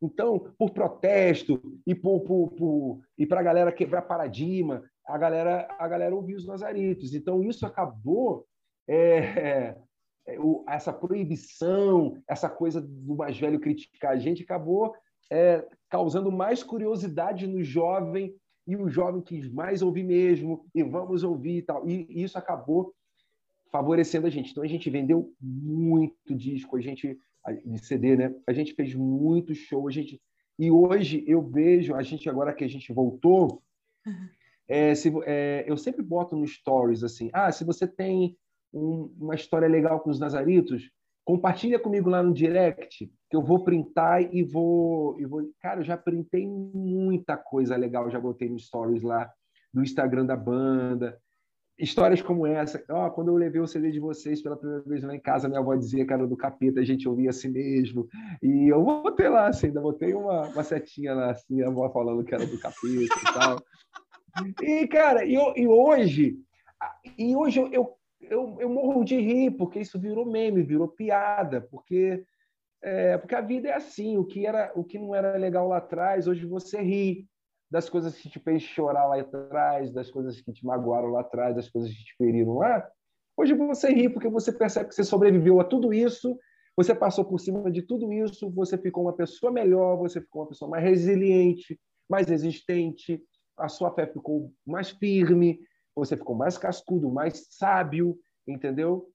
[0.00, 5.66] Então, por protesto e por, por, por e para a galera quebrar paradigma, a galera
[5.80, 7.12] a galera ouviu os Nazaritos.
[7.12, 8.46] Então, isso acabou
[8.88, 9.74] é,
[10.26, 14.94] é, essa proibição, essa coisa do mais velho criticar a gente, acabou
[15.28, 18.32] é, causando mais curiosidade no jovem
[18.70, 21.88] e o jovem quis mais ouvir mesmo, e vamos ouvir e tal.
[21.88, 22.94] E, isso acabou
[23.70, 24.50] favorecendo a gente.
[24.50, 27.18] Então a gente vendeu muito disco, a gente
[27.64, 28.34] de CD, né?
[28.46, 30.20] A gente fez muito show, a gente
[30.58, 33.62] e hoje eu vejo a gente agora que a gente voltou,
[34.06, 34.28] uhum.
[34.68, 38.36] é, se, é, eu sempre boto no stories assim, ah, se você tem
[38.70, 40.92] um, uma história legal com os Nazaritos,
[41.30, 45.48] Compartilha comigo lá no direct, que eu vou printar e vou, e vou.
[45.60, 49.30] Cara, eu já printei muita coisa legal, já botei no stories lá
[49.72, 51.16] do Instagram da banda.
[51.78, 52.82] Histórias como essa.
[52.90, 55.48] Ó, oh, quando eu levei o CD de vocês pela primeira vez lá em casa,
[55.48, 58.06] minha avó dizia que era do capeta, a gente ouvia assim mesmo.
[58.42, 62.24] E eu botei lá, assim, ainda botei uma, uma setinha lá, assim, a avó falando
[62.24, 63.62] que era do capeta e tal.
[64.62, 66.36] E, cara, e, e hoje,
[67.16, 71.60] e hoje eu, eu eu, eu morro de rir, porque isso virou meme, virou piada,
[71.60, 72.22] porque,
[72.82, 75.78] é, porque a vida é assim, o que, era, o que não era legal lá
[75.78, 77.28] atrás, hoje você ri
[77.70, 81.54] das coisas que te fez chorar lá atrás, das coisas que te magoaram lá atrás,
[81.54, 82.88] das coisas que te feriram lá.
[83.36, 86.36] Hoje você ri porque você percebe que você sobreviveu a tudo isso,
[86.76, 90.48] você passou por cima de tudo isso, você ficou uma pessoa melhor, você ficou uma
[90.48, 93.22] pessoa mais resiliente, mais resistente,
[93.56, 95.60] a sua fé ficou mais firme,
[95.94, 99.08] você ficou mais cascudo, mais sábio, entendeu?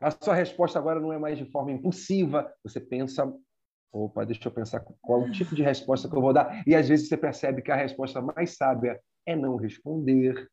[0.00, 3.32] A sua resposta agora não é mais de forma impulsiva, você pensa,
[3.92, 6.88] opa, deixa eu pensar qual o tipo de resposta que eu vou dar, e às
[6.88, 10.48] vezes você percebe que a resposta mais sábia é não responder.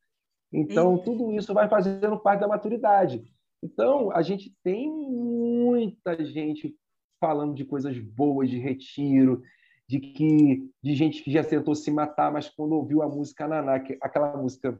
[0.51, 3.23] Então, tudo isso vai fazendo parte da maturidade.
[3.61, 6.75] Então, a gente tem muita gente
[7.19, 9.41] falando de coisas boas de retiro,
[9.87, 13.75] de que de gente que já tentou se matar, mas quando ouviu a música Naná,
[14.01, 14.79] aquela música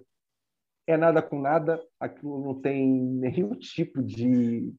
[0.88, 4.74] é nada com nada, aquilo não tem nenhum tipo de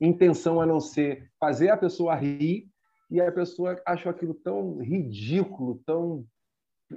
[0.00, 2.68] intenção a não ser fazer a pessoa rir
[3.10, 6.24] e a pessoa acha aquilo tão ridículo, tão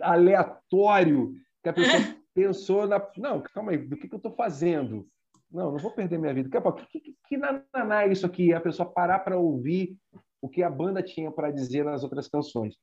[0.01, 1.99] aleatório, que a pessoa
[2.33, 3.05] pensou na.
[3.17, 5.07] Não, calma aí, do que, que eu estou fazendo?
[5.51, 6.49] Não, não vou perder minha vida.
[6.49, 8.53] Que, que, que, que naná é isso aqui?
[8.53, 9.97] A pessoa parar para ouvir
[10.41, 12.75] o que a banda tinha para dizer nas outras canções.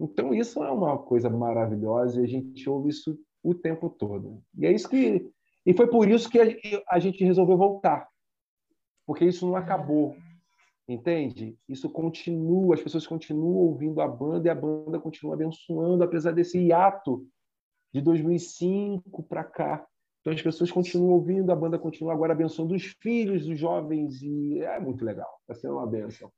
[0.00, 4.42] Então, isso é uma coisa maravilhosa e a gente ouve isso o tempo todo.
[4.58, 5.30] E é isso que
[5.66, 6.38] e foi por isso que
[6.88, 8.06] a gente resolveu voltar,
[9.06, 10.14] porque isso não acabou,
[10.86, 11.56] entende?
[11.66, 16.58] Isso continua, as pessoas continuam ouvindo a banda e a banda continua abençoando, apesar desse
[16.58, 17.26] hiato
[17.92, 19.86] de 2005 para cá.
[20.20, 24.58] Então as pessoas continuam ouvindo, a banda continua agora abençoando os filhos, os jovens e
[24.60, 25.30] é muito legal.
[25.42, 26.30] Está sendo uma benção.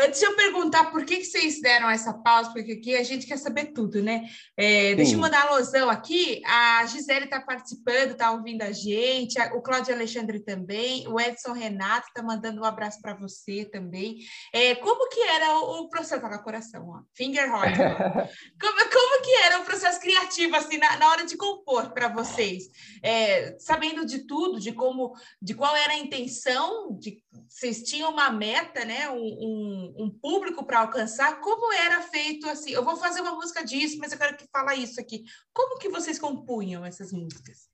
[0.00, 3.26] Antes de eu perguntar por que, que vocês deram essa pausa, porque aqui a gente
[3.26, 4.28] quer saber tudo, né?
[4.56, 6.40] É, deixa eu mandar alusão aqui.
[6.46, 12.06] A Gisele está participando, está ouvindo a gente, o Cláudio Alexandre também, o Edson Renato
[12.06, 14.18] está mandando um abraço para você também.
[14.54, 16.20] É, como que era o, processo?
[16.20, 17.02] Tá coração, ó.
[17.12, 17.72] Finger hot.
[18.60, 22.64] como, como que era o processo criativo, assim, na, na hora de compor para vocês?
[23.02, 28.30] É, sabendo de tudo, de como, de qual era a intenção, de vocês tinham uma
[28.30, 29.10] meta, né?
[29.10, 32.70] um, um um, público para alcançar, como era feito assim?
[32.70, 35.24] Eu vou fazer uma música disso, mas eu quero que fala isso aqui.
[35.52, 37.68] Como que vocês compunham essas músicas?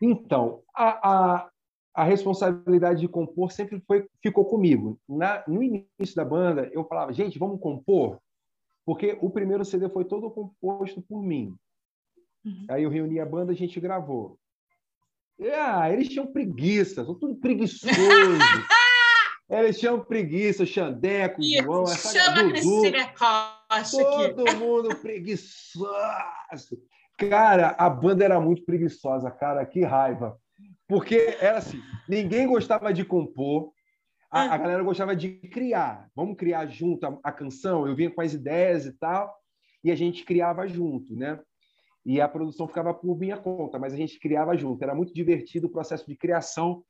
[0.00, 1.50] Então, a, a,
[1.94, 4.98] a responsabilidade de compor sempre foi, ficou comigo.
[5.08, 8.18] Na, no início da banda, eu falava, gente, vamos compor?
[8.84, 11.54] Porque o primeiro CD foi todo composto por mim.
[12.44, 12.66] Uhum.
[12.70, 14.38] Aí eu reuni a banda, a gente gravou.
[15.54, 17.90] Ah, eles tinham preguiça, são tudo preguiçoso.
[19.50, 24.54] Eles chamam preguiça, Xandeco, o João, essa chama Dudu, Cristina Rocha Todo aqui.
[24.56, 25.90] mundo preguiçoso.
[27.18, 30.38] Cara, a banda era muito preguiçosa, cara, que raiva.
[30.86, 33.72] Porque era assim, ninguém gostava de compor,
[34.30, 34.58] a, a, ah.
[34.58, 36.08] galera gostava de criar.
[36.14, 37.88] Vamos criar junto a, a, canção.
[37.88, 39.34] Eu vinha com as ideias e tal,
[39.82, 41.40] e a gente criava junto, né?
[42.06, 44.82] E a produção ficava por minha conta, mas a gente criava junto.
[44.82, 46.84] Era muito divertido o processo de criação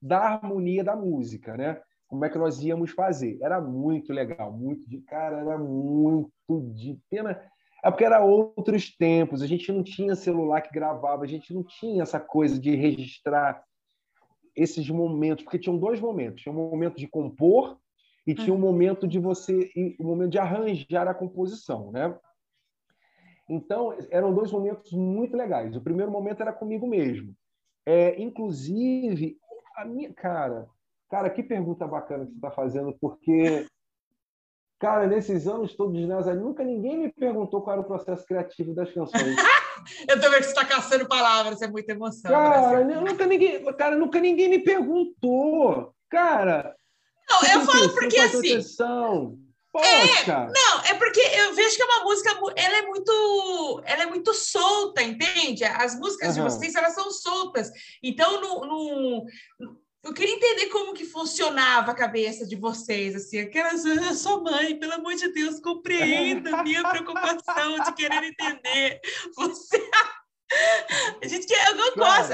[0.00, 1.80] da harmonia da música, né?
[2.08, 3.38] Como é que nós íamos fazer?
[3.42, 6.30] Era muito legal, muito de cara, era muito
[6.74, 7.40] de pena.
[7.84, 9.42] É porque era outros tempos.
[9.42, 13.62] A gente não tinha celular que gravava, a gente não tinha essa coisa de registrar
[14.54, 16.42] esses momentos, porque tinham dois momentos.
[16.42, 17.78] Tinha um momento de compor
[18.26, 22.16] e tinha um momento de você, um momento de arranjar a composição, né?
[23.48, 25.76] Então, eram dois momentos muito legais.
[25.76, 27.34] O primeiro momento era comigo mesmo.
[27.84, 29.38] É, inclusive,
[29.76, 30.68] a minha cara,
[31.10, 33.66] cara, que pergunta bacana que você está fazendo, porque,
[34.78, 38.74] cara, nesses anos todos de Nazaré, nunca ninguém me perguntou qual era o processo criativo
[38.74, 39.36] das canções.
[40.08, 42.30] Eu tô vendo que você está caçando palavras, é muita emoção.
[42.30, 45.94] Cara, nunca ninguém, cara, nunca ninguém me perguntou.
[46.08, 46.74] Cara.
[47.28, 48.52] Não, eu falo porque assim.
[48.54, 49.38] Atenção.
[49.72, 50.32] Poxa.
[50.32, 54.06] É, não, é porque eu vejo que é uma música, ela é muito, ela é
[54.06, 55.64] muito solta, entende?
[55.64, 56.46] As músicas uhum.
[56.46, 57.70] de vocês, elas são soltas.
[58.02, 59.26] Então, no, no,
[60.06, 64.78] eu queria entender como que funcionava a cabeça de vocês, assim, aquelas, ah, sua mãe,
[64.78, 69.00] pelo amor de Deus, compreenda a minha preocupação de querer entender.
[69.34, 69.90] Você...
[71.20, 72.32] A gente quer, eu não gosto.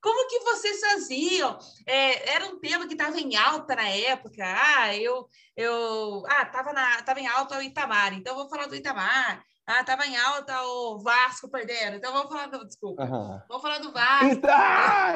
[0.00, 1.58] Como que vocês faziam?
[1.86, 4.42] É, era um tema que estava em alta na época.
[4.42, 8.74] Ah, eu, eu, ah, tava na, tava em alta o Itamar, então vou falar do
[8.74, 9.44] Itamar.
[9.66, 13.40] Ah, tava em alta o Vasco perdendo, então vamos falar do, desculpa, uhum.
[13.46, 14.40] vamos falar do Vasco.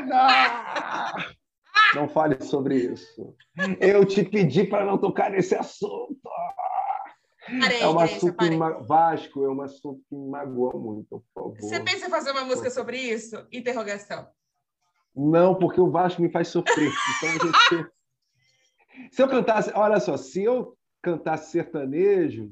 [0.06, 1.34] não!
[1.94, 3.34] não fale sobre isso.
[3.80, 6.18] Eu te pedi para não tocar nesse assunto.
[7.60, 11.56] Parei, é um assunto Vasco é um assunto que me magoa muito, por favor.
[11.60, 13.46] Você pensa em fazer uma música sobre isso?
[13.52, 14.26] Interrogação.
[15.14, 16.90] Não, porque o Vasco me faz sofrer.
[17.16, 17.90] Então a gente...
[19.12, 22.50] se eu cantasse, olha só, se eu cantasse sertanejo,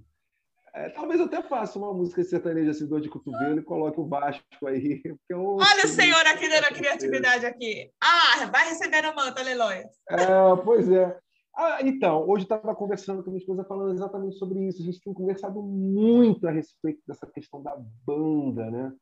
[0.74, 4.06] é, talvez eu até faça uma música sertaneja assim, dor de cotovelo e coloque o
[4.06, 5.02] Vasco aí.
[5.28, 7.90] Eu, olha o senhor aqui dando a criatividade aqui.
[8.02, 9.88] Ah, vai receber o manto, aleluia.
[10.08, 11.18] É, pois é.
[11.54, 14.80] Ah, então, hoje estava conversando com a minha esposa falando exatamente sobre isso.
[14.80, 18.92] A gente tem conversado muito a respeito dessa questão da banda, né?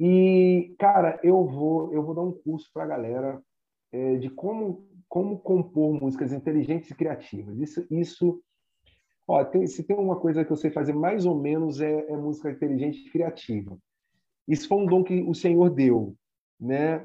[0.00, 3.40] E, cara, eu vou, eu vou dar um curso para a galera
[3.92, 7.56] é, de como, como compor músicas inteligentes e criativas.
[7.58, 8.42] Isso, isso
[9.26, 12.16] ó, tem, se tem uma coisa que eu sei fazer mais ou menos é, é
[12.16, 13.76] música inteligente e criativa.
[14.46, 16.16] Isso foi um dom que o Senhor deu,
[16.60, 17.04] né?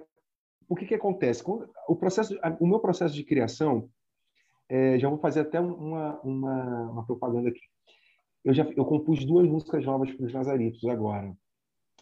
[0.69, 1.43] O que que acontece?
[1.43, 3.89] Quando, o processo, o meu processo de criação,
[4.69, 7.61] é, já vou fazer até uma, uma, uma propaganda aqui.
[8.43, 11.35] Eu já eu compus duas músicas novas para os Nazaritos agora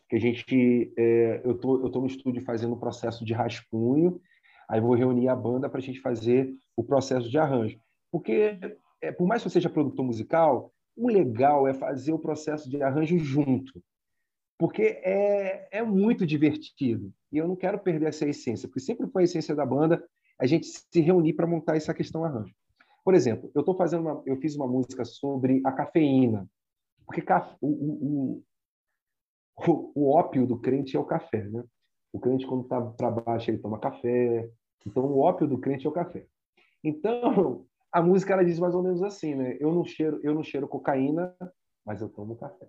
[0.09, 4.19] que a gente é, eu tô eu tô no estúdio fazendo o processo de rascunho
[4.67, 7.79] aí vou reunir a banda para a gente fazer o processo de arranjo
[8.11, 8.57] porque
[9.01, 12.81] é, por mais que eu seja produtor musical o legal é fazer o processo de
[12.81, 13.81] arranjo junto
[14.57, 19.23] porque é, é muito divertido e eu não quero perder essa essência porque sempre foi
[19.23, 20.03] a essência da banda
[20.39, 22.53] a gente se reunir para montar essa questão arranjo
[23.03, 26.47] por exemplo eu tô fazendo uma, eu fiz uma música sobre a cafeína
[27.09, 27.23] porque
[27.59, 28.43] o, o,
[29.67, 31.63] o, o ópio do crente é o café, né?
[32.13, 34.47] O crente, quando está para baixo, ele toma café.
[34.85, 36.27] Então, o ópio do crente é o café.
[36.83, 39.57] Então, a música ela diz mais ou menos assim, né?
[39.59, 41.35] Eu não cheiro, eu não cheiro cocaína,
[41.85, 42.67] mas eu tomo café.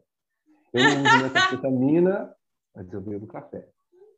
[0.72, 2.34] Eu não uso metanfetamina,
[2.74, 3.68] mas eu bebo café.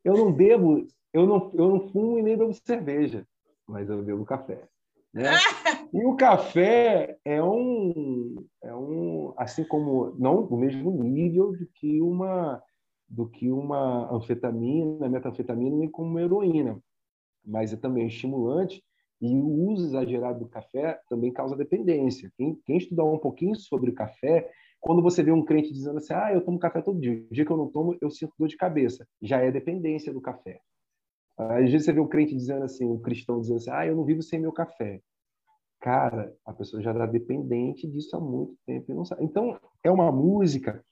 [0.05, 3.27] Eu não bebo, eu não, eu não fumo e nem bebo cerveja,
[3.67, 4.69] mas eu bebo café.
[5.13, 5.25] Né?
[5.93, 12.01] E o café é um, é um, assim como não o mesmo nível do que
[12.01, 12.63] uma,
[13.07, 16.83] do que uma anfetamina, metanfetamina, nem como uma heroína,
[17.45, 18.83] mas é também estimulante
[19.23, 22.29] e o uso exagerado do café também causa dependência.
[22.37, 26.13] Quem, quem estudar um pouquinho sobre o café, quando você vê um crente dizendo assim,
[26.13, 28.49] ah, eu tomo café todo dia, o dia que eu não tomo, eu sinto dor
[28.49, 30.61] de cabeça, já é dependência do café.
[31.39, 34.05] Às vezes você vê um crente dizendo assim, um cristão dizendo assim, ah, eu não
[34.05, 35.01] vivo sem meu café.
[35.81, 38.93] Cara, a pessoa já está dependente disso há muito tempo.
[39.21, 40.85] Então, é uma música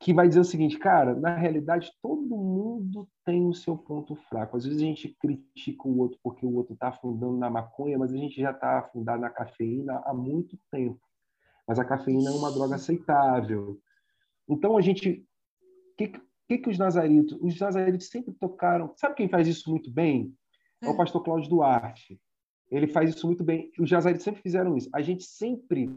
[0.00, 4.56] que vai dizer o seguinte, cara, na realidade todo mundo tem o seu ponto fraco.
[4.56, 8.12] Às vezes a gente critica o outro porque o outro está afundando na maconha, mas
[8.12, 11.00] a gente já está afundado na cafeína há muito tempo.
[11.68, 13.78] Mas a cafeína é uma droga aceitável.
[14.48, 15.24] Então a gente,
[15.96, 16.12] que
[16.50, 17.38] que, que os nazaritos?
[17.40, 18.92] Os nazaritos sempre tocaram.
[18.96, 20.34] Sabe quem faz isso muito bem?
[20.82, 20.96] É o hum.
[20.96, 22.20] pastor Cláudio Duarte.
[22.68, 23.70] ele faz isso muito bem.
[23.78, 24.90] Os Jazarites sempre fizeram isso.
[24.92, 25.88] A gente sempre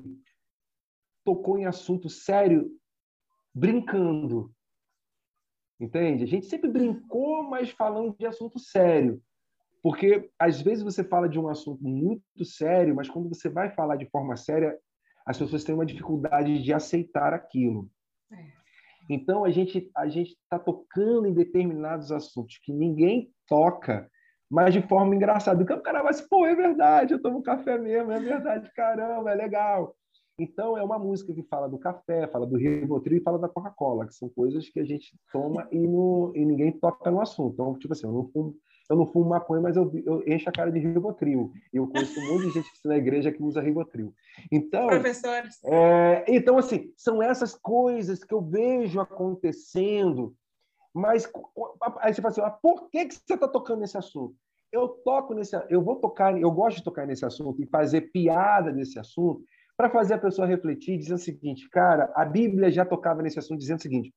[1.25, 2.69] tocou em assunto sério
[3.53, 4.51] brincando.
[5.79, 6.23] Entende?
[6.23, 9.21] A gente sempre brincou, mas falando de assunto sério.
[9.81, 13.97] Porque às vezes você fala de um assunto muito sério, mas quando você vai falar
[13.97, 14.77] de forma séria,
[15.25, 17.89] as pessoas têm uma dificuldade de aceitar aquilo.
[18.31, 18.63] É.
[19.09, 24.09] Então a gente a gente está tocando em determinados assuntos que ninguém toca,
[24.49, 25.61] mas de forma engraçada.
[25.61, 29.31] Então o cara vai assim, pô, é verdade, eu tomo café mesmo, é verdade, caramba,
[29.31, 29.95] é legal.
[30.37, 34.07] Então, é uma música que fala do café, fala do Rivotril e fala da Coca-Cola,
[34.07, 37.53] que são coisas que a gente toma e, no, e ninguém toca no assunto.
[37.53, 38.55] Então, tipo assim, eu não fumo,
[38.89, 41.51] eu não fumo maconha, mas eu, eu encho a cara de Rivotril.
[41.71, 44.13] E eu conheço um monte de gente na igreja que usa Rivotril.
[44.51, 45.63] Então, Professores.
[45.65, 50.35] É, então, assim, são essas coisas que eu vejo acontecendo,
[50.93, 51.31] mas
[51.99, 54.35] aí você fala assim, ah, por que, que você está tocando nesse assunto?
[54.71, 58.71] Eu toco nesse, eu vou tocar, eu gosto de tocar nesse assunto e fazer piada
[58.71, 59.43] desse assunto,
[59.75, 63.59] para fazer a pessoa refletir, dizendo o seguinte, cara, a Bíblia já tocava nesse assunto
[63.59, 64.13] dizendo o seguinte,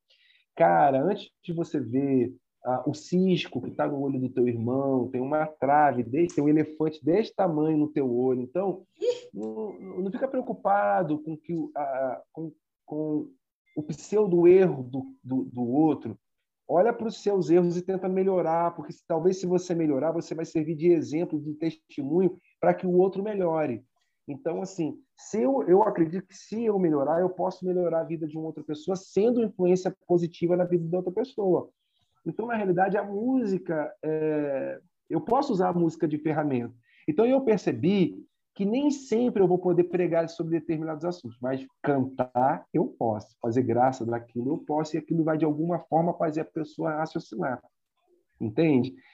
[0.55, 2.35] cara, antes de você ver
[2.65, 6.49] ah, o cisco que está no olho do teu irmão, tem uma trave, tem um
[6.49, 8.85] elefante desse tamanho no teu olho, então
[9.33, 12.53] não, não fica preocupado com que ah, com,
[12.85, 13.31] com
[13.77, 16.19] o pseudo erro do, do, do outro,
[16.69, 20.45] olha para os seus erros e tenta melhorar, porque talvez se você melhorar, você vai
[20.45, 23.85] servir de exemplo, de testemunho para que o outro melhore.
[24.29, 28.27] Então, assim, se eu, eu acredito que se eu melhorar, eu posso melhorar a vida
[28.27, 31.71] de uma outra pessoa, sendo influência positiva na vida da outra pessoa.
[32.27, 34.81] Então, na realidade, a música, é...
[35.09, 36.75] eu posso usar a música de ferramenta.
[37.09, 42.67] Então, eu percebi que nem sempre eu vou poder pregar sobre determinados assuntos, mas cantar
[42.73, 46.45] eu posso, fazer graça daquilo eu posso, e aquilo vai de alguma forma fazer a
[46.45, 47.63] pessoa raciocinar.
[48.41, 48.93] Entende?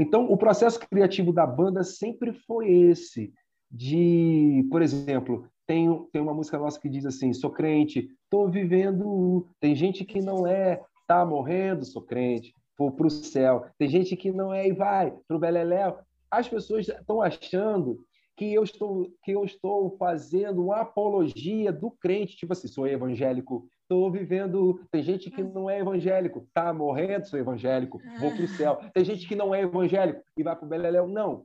[0.00, 3.32] Então, o processo criativo da banda sempre foi esse
[3.70, 9.46] de, por exemplo, tem, tem uma música nossa que diz assim: sou crente, estou vivendo.
[9.60, 13.66] Tem gente que não é, tá morrendo, sou crente, vou para o céu.
[13.78, 15.98] Tem gente que não é e vai para o Beleléu.
[16.30, 18.00] As pessoas estão achando
[18.36, 23.68] que eu estou que eu estou fazendo uma apologia do crente, tipo assim, sou evangélico,
[23.82, 24.80] estou vivendo.
[24.90, 28.78] Tem gente que não é evangélico, tá morrendo, sou evangélico, vou para o céu.
[28.94, 31.08] Tem gente que não é evangélico e vai para o Beleléu.
[31.08, 31.44] Não,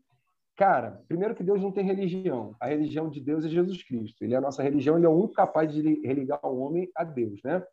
[0.56, 2.56] Cara, primeiro que Deus não tem religião.
[2.60, 4.24] A religião de Deus é Jesus Cristo.
[4.24, 7.04] Ele é a nossa religião, ele é o único capaz de religar o homem a
[7.04, 7.64] Deus, né?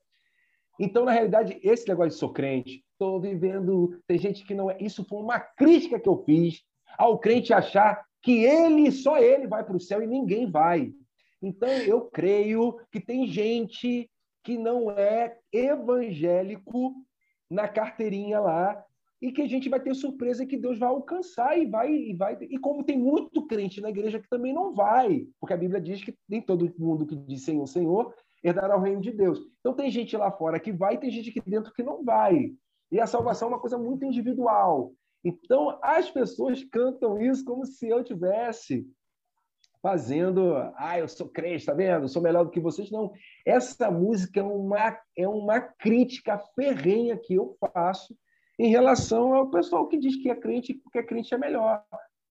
[0.78, 4.78] Então, na realidade, esse negócio de sou crente, estou vivendo, tem gente que não é.
[4.80, 6.62] Isso foi uma crítica que eu fiz
[6.96, 10.94] ao crente achar que ele, só ele vai para o céu e ninguém vai.
[11.42, 14.10] Então, eu creio que tem gente
[14.42, 16.94] que não é evangélico
[17.50, 18.82] na carteirinha lá
[19.20, 22.38] e que a gente vai ter surpresa que Deus vai alcançar e vai e vai
[22.40, 26.02] e como tem muito crente na igreja que também não vai, porque a Bíblia diz
[26.02, 29.38] que nem todo mundo que diz Senhor, Senhor herdará o reino de Deus.
[29.60, 32.54] Então tem gente lá fora que vai, tem gente aqui dentro que não vai.
[32.90, 34.92] E a salvação é uma coisa muito individual.
[35.22, 38.86] Então as pessoas cantam isso como se eu tivesse
[39.82, 42.04] fazendo, ah, eu sou crente, tá vendo?
[42.04, 42.90] Eu sou melhor do que vocês.
[42.90, 43.12] Não,
[43.46, 48.14] essa música é uma é uma crítica ferrenha que eu faço
[48.60, 51.82] em relação ao pessoal que diz que é crente porque é crente é melhor.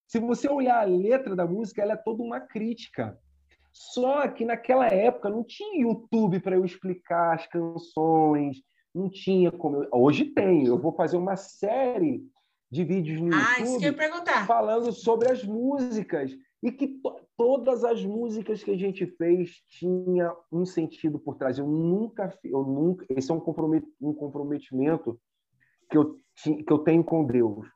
[0.07, 3.19] Se você olhar a letra da música, ela é toda uma crítica.
[3.73, 8.57] Só que naquela época não tinha YouTube para eu explicar as canções,
[8.93, 9.83] não tinha como.
[9.83, 9.89] Eu...
[9.91, 10.67] Hoje tem.
[10.67, 12.23] Eu vou fazer uma série
[12.71, 13.97] de vídeos no ah, YouTube
[14.45, 20.35] falando sobre as músicas e que to todas as músicas que a gente fez tinha
[20.51, 21.57] um sentido por trás.
[21.57, 25.17] Eu nunca, eu nunca, esse é um, compromet, um comprometimento
[25.89, 27.67] que eu, que eu tenho com Deus.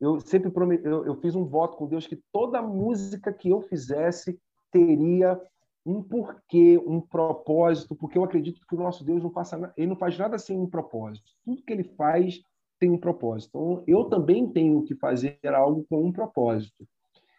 [0.00, 3.60] Eu sempre prometi, eu, eu fiz um voto com Deus que toda música que eu
[3.60, 4.38] fizesse
[4.72, 5.40] teria
[5.84, 9.96] um porquê, um propósito, porque eu acredito que o nosso Deus não passa, ele não
[9.96, 11.30] faz nada sem um propósito.
[11.44, 12.40] Tudo que ele faz
[12.78, 13.50] tem um propósito.
[13.50, 16.86] Então, eu também tenho que fazer algo com um propósito,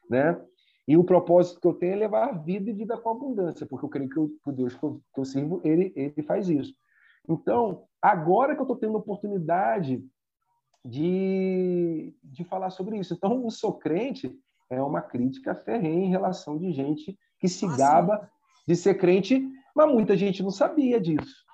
[0.09, 0.39] né?
[0.87, 3.89] E o propósito que eu tenho é levar vida e vida com abundância, porque eu
[3.89, 6.73] creio que o Deus que eu, que eu sirvo, ele, ele faz isso.
[7.29, 10.03] Então, agora que eu estou tendo a oportunidade
[10.83, 13.13] de, de falar sobre isso.
[13.13, 14.37] Então, o Sou Crente
[14.69, 17.77] é uma crítica ferrenha em relação de gente que se Nossa.
[17.77, 18.31] gaba
[18.67, 21.45] de ser crente, mas muita gente não sabia disso.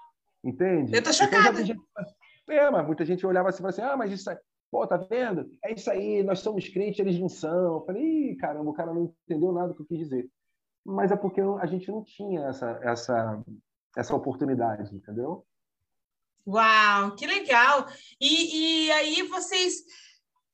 [0.43, 0.95] Entende?
[0.95, 1.65] Eu tô então, chocada.
[1.65, 1.81] Gente...
[2.49, 4.37] É, mas muita gente olhava assim e falava assim: ah, mas isso aí.
[4.69, 5.49] Pô, tá vendo?
[5.63, 7.75] É isso aí, nós somos crentes, eles não são.
[7.75, 10.29] Eu falei, Ih, caramba, o cara não entendeu nada do que eu quis dizer.
[10.85, 13.43] Mas é porque a gente não tinha essa, essa,
[13.95, 15.45] essa oportunidade, entendeu?
[16.47, 17.87] Uau, que legal!
[18.21, 19.83] E, e aí vocês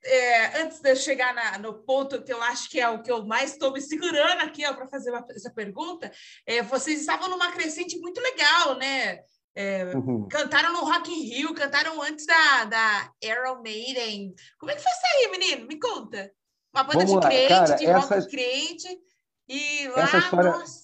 [0.05, 3.11] é, antes de eu chegar na, no ponto que eu acho que é o que
[3.11, 6.11] eu mais estou me segurando aqui para fazer uma, essa pergunta,
[6.45, 9.19] é, vocês estavam numa crescente muito legal, né?
[9.55, 10.27] É, uhum.
[10.27, 14.33] Cantaram no Rock in Rio, cantaram antes da, da Iron Maiden.
[14.59, 15.67] Como é que foi isso aí, menino?
[15.67, 16.31] Me conta.
[16.73, 17.27] Uma banda Vamos de lá.
[17.27, 18.99] crente, Cara, de essa, rock crente.
[19.47, 20.83] E lá, essa história, nossa.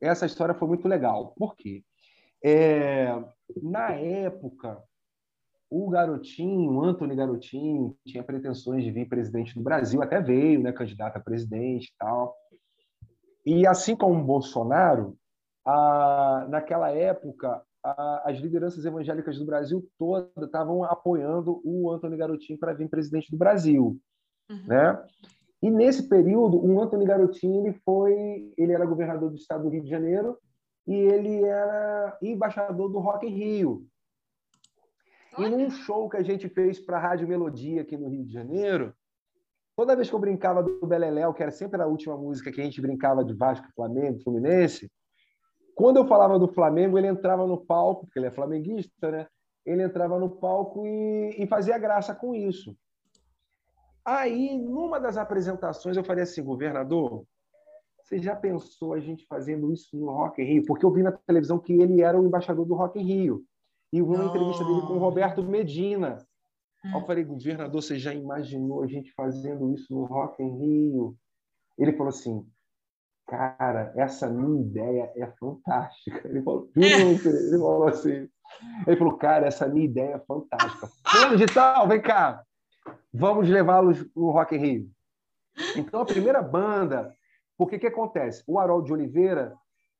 [0.00, 1.34] essa história foi muito legal.
[1.36, 1.84] Por quê?
[2.42, 3.08] É,
[3.60, 4.82] na época,
[5.70, 10.70] o Garotinho, o Antônio Garotinho, tinha pretensões de vir presidente do Brasil, até veio, né,
[10.70, 12.36] candidato a presidente e tal.
[13.44, 15.16] E assim como o Bolsonaro,
[15.64, 22.58] a, naquela época, a, as lideranças evangélicas do Brasil toda estavam apoiando o Antônio Garotinho
[22.58, 23.98] para vir presidente do Brasil,
[24.50, 24.66] uhum.
[24.66, 25.02] né?
[25.62, 29.82] E nesse período, o Antônio Garotinho ele foi, ele era governador do estado do Rio
[29.82, 30.36] de Janeiro
[30.86, 33.86] e ele era embaixador do Rock in Rio.
[35.38, 35.48] Olha.
[35.48, 38.32] E num show que a gente fez para a Rádio Melodia aqui no Rio de
[38.32, 38.94] Janeiro,
[39.76, 42.64] toda vez que eu brincava do Beleléu, que era sempre a última música que a
[42.64, 44.90] gente brincava de Vasco, Flamengo, Fluminense,
[45.74, 49.26] quando eu falava do Flamengo, ele entrava no palco, porque ele é flamenguista, né?
[49.64, 52.76] Ele entrava no palco e, e fazia graça com isso.
[54.04, 57.24] Aí, numa das apresentações, eu falei assim, governador,
[58.12, 60.66] você já pensou a gente fazendo isso no Rock in Rio?
[60.66, 63.42] Porque eu vi na televisão que ele era o embaixador do Rock in Rio.
[63.90, 66.18] E eu vi uma entrevista dele com o Roberto Medina.
[66.84, 67.06] Aí eu hum.
[67.06, 71.16] falei, governador, você já imaginou a gente fazendo isso no Rock in Rio?
[71.78, 72.46] Ele falou assim,
[73.26, 76.28] cara, essa minha ideia é fantástica.
[76.28, 78.28] Ele falou, ele falou assim,
[78.86, 80.86] ele falou, cara, essa minha ideia é fantástica.
[81.06, 82.44] Fulano de tal, vem cá,
[83.10, 84.90] vamos levá-los no Rock in Rio.
[85.76, 87.14] Então, a primeira banda,
[87.62, 88.42] porque que acontece?
[88.46, 89.54] O Harold de Oliveira,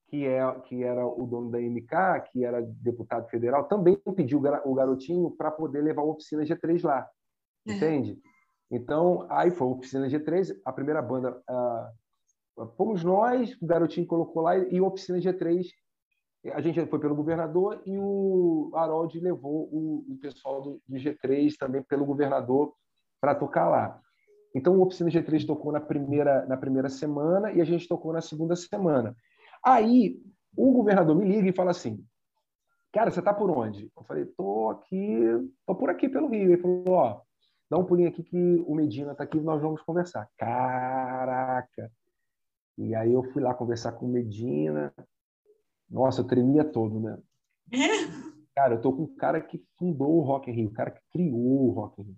[0.08, 4.74] que, é, que era o dono da MK, que era deputado federal, também pediu o
[4.74, 7.08] garotinho para poder levar a oficina G3 lá,
[7.66, 7.72] é.
[7.72, 8.18] entende?
[8.68, 11.40] Então, aí foi a oficina G3, a primeira banda...
[11.48, 12.02] Uh,
[12.76, 15.66] Fomos nós, o garotinho colocou lá e a oficina G3.
[16.52, 21.56] A gente foi pelo governador e o Harold levou o, o pessoal do, do, G3
[21.56, 22.74] também pelo governador
[23.20, 23.98] para tocar lá.
[24.55, 28.20] Então, a oficina G3 tocou na primeira, na primeira semana e a gente tocou na
[28.20, 29.16] segunda semana.
[29.64, 30.20] Aí,
[30.57, 32.05] o governador me liga e fala assim:
[32.92, 33.90] Cara, você está por onde?
[33.96, 35.20] Eu falei: Tô aqui,
[35.66, 36.53] tô por aqui pelo Rio.
[36.53, 37.20] Ele falou: Ó,
[37.70, 40.28] dá um pulinho aqui que o Medina está aqui e nós vamos conversar.
[40.36, 41.90] Caraca!
[42.76, 44.92] E aí eu fui lá conversar com o Medina.
[45.88, 47.18] Nossa, eu tremia todo, né?
[47.72, 47.76] É?
[48.55, 51.00] Cara, eu tô com o cara que fundou o Rock in Rio, o cara que
[51.11, 52.16] criou o Rock in Rio.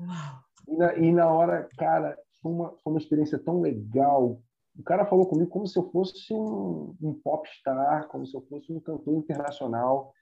[0.00, 0.49] Uau.
[0.68, 4.40] E na, e na hora, cara, foi uma, foi uma experiência tão legal.
[4.78, 8.72] O cara falou comigo como se eu fosse um, um popstar, como se eu fosse
[8.72, 10.12] um cantor internacional,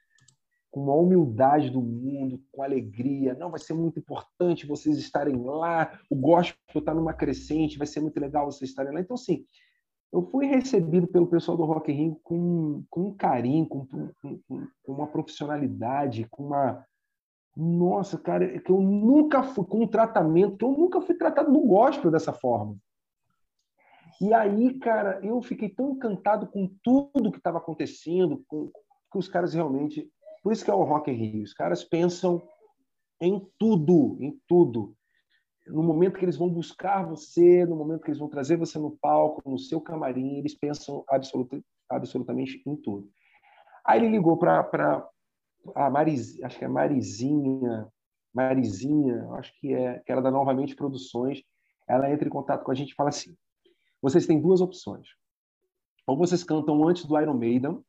[0.71, 3.35] com uma humildade do mundo, com alegria.
[3.35, 5.99] Não, vai ser muito importante vocês estarem lá.
[6.11, 9.01] O gospel está numa crescente, vai ser muito legal vocês estarem lá.
[9.01, 9.45] Então, assim,
[10.13, 14.41] eu fui recebido pelo pessoal do Rock in Rio com, com um carinho, com, com,
[14.83, 16.85] com, uma profissionalidade, com uma
[17.57, 21.61] nossa, cara, que eu nunca fui com um tratamento, que eu nunca fui tratado no
[21.61, 22.77] gospel dessa forma.
[24.21, 28.71] E aí, cara, eu fiquei tão encantado com tudo que estava acontecendo, com
[29.11, 30.09] que os caras realmente,
[30.43, 32.43] por isso que é o Rock in Rio, os caras pensam
[33.21, 34.97] em tudo, em tudo
[35.71, 38.97] no momento que eles vão buscar você, no momento que eles vão trazer você no
[38.97, 43.09] palco, no seu camarim, eles pensam absoluta, absolutamente em tudo.
[43.85, 45.09] Aí ele ligou para
[45.75, 47.89] a Mariz, acho que é Marizinha,
[48.33, 51.43] Marizinha, acho que é, que era da Novamente Produções.
[51.87, 53.37] Ela entra em contato com a gente e fala assim:
[54.01, 55.09] vocês têm duas opções.
[56.07, 57.83] Ou vocês cantam antes do Iron Maiden,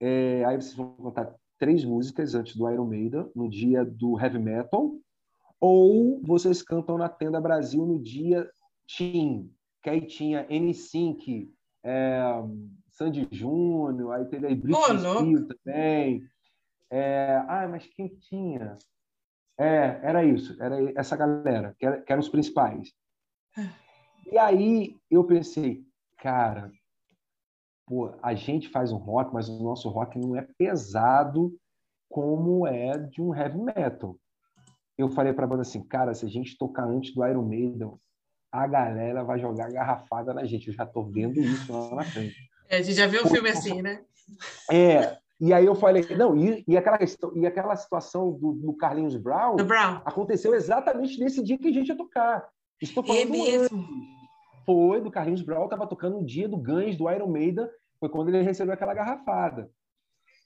[0.00, 4.38] é, aí vocês vão cantar três músicas antes do Iron Maiden, no dia do heavy
[4.38, 4.96] metal,
[5.60, 8.50] ou vocês cantam na Tenda Brasil no dia
[8.86, 9.48] Team,
[9.82, 11.48] que aí tinha N5,
[11.84, 12.22] é,
[12.90, 16.22] Sandy Júnior, aí teve aí Britney oh, também.
[16.94, 18.76] É, ah, mas quem tinha?
[19.58, 22.92] É, era isso, era essa galera, que, era, que eram os principais.
[24.30, 25.84] E aí eu pensei,
[26.18, 26.70] cara,
[27.86, 31.56] pô, a gente faz um rock, mas o nosso rock não é pesado
[32.08, 34.16] como é de um heavy metal
[34.96, 37.92] eu falei para a banda assim, cara, se a gente tocar antes do Iron Maiden,
[38.50, 40.68] a galera vai jogar garrafada na gente.
[40.68, 42.36] Eu já tô vendo isso lá na frente.
[42.68, 44.04] É, a gente já viu um filme assim, né?
[44.70, 46.98] É, e aí eu falei, não, e, e, aquela,
[47.34, 51.88] e aquela situação do, do Carlinhos Brown, Brown aconteceu exatamente nesse dia que a gente
[51.88, 52.48] ia tocar.
[52.80, 53.84] Estou falando é mesmo.
[54.64, 57.68] Foi, do Carlinhos Brown, estava tocando no dia do Guns, do Iron Maiden,
[57.98, 59.70] foi quando ele recebeu aquela garrafada.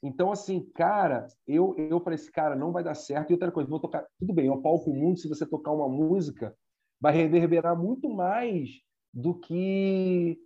[0.02, 3.30] Então, assim, cara, eu, eu falei assim, cara, não vai dar certo.
[3.30, 4.06] E outra coisa, vou tocar.
[4.18, 6.56] Tudo bem, é o palco mundo, se você tocar uma música,
[7.00, 8.70] vai reverberar muito mais
[9.12, 10.38] do que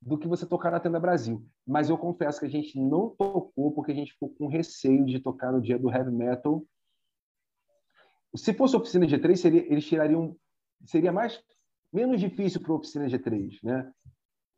[0.00, 1.44] do que você tocar na Tenda Brasil.
[1.66, 5.20] Mas eu confesso que a gente não tocou porque a gente ficou com receio de
[5.20, 6.64] tocar no dia do heavy metal.
[8.34, 10.36] Se fosse oficina G3, seria, eles tirariam
[10.86, 11.42] seria mais
[11.92, 13.90] menos difícil para a oficina G3, né?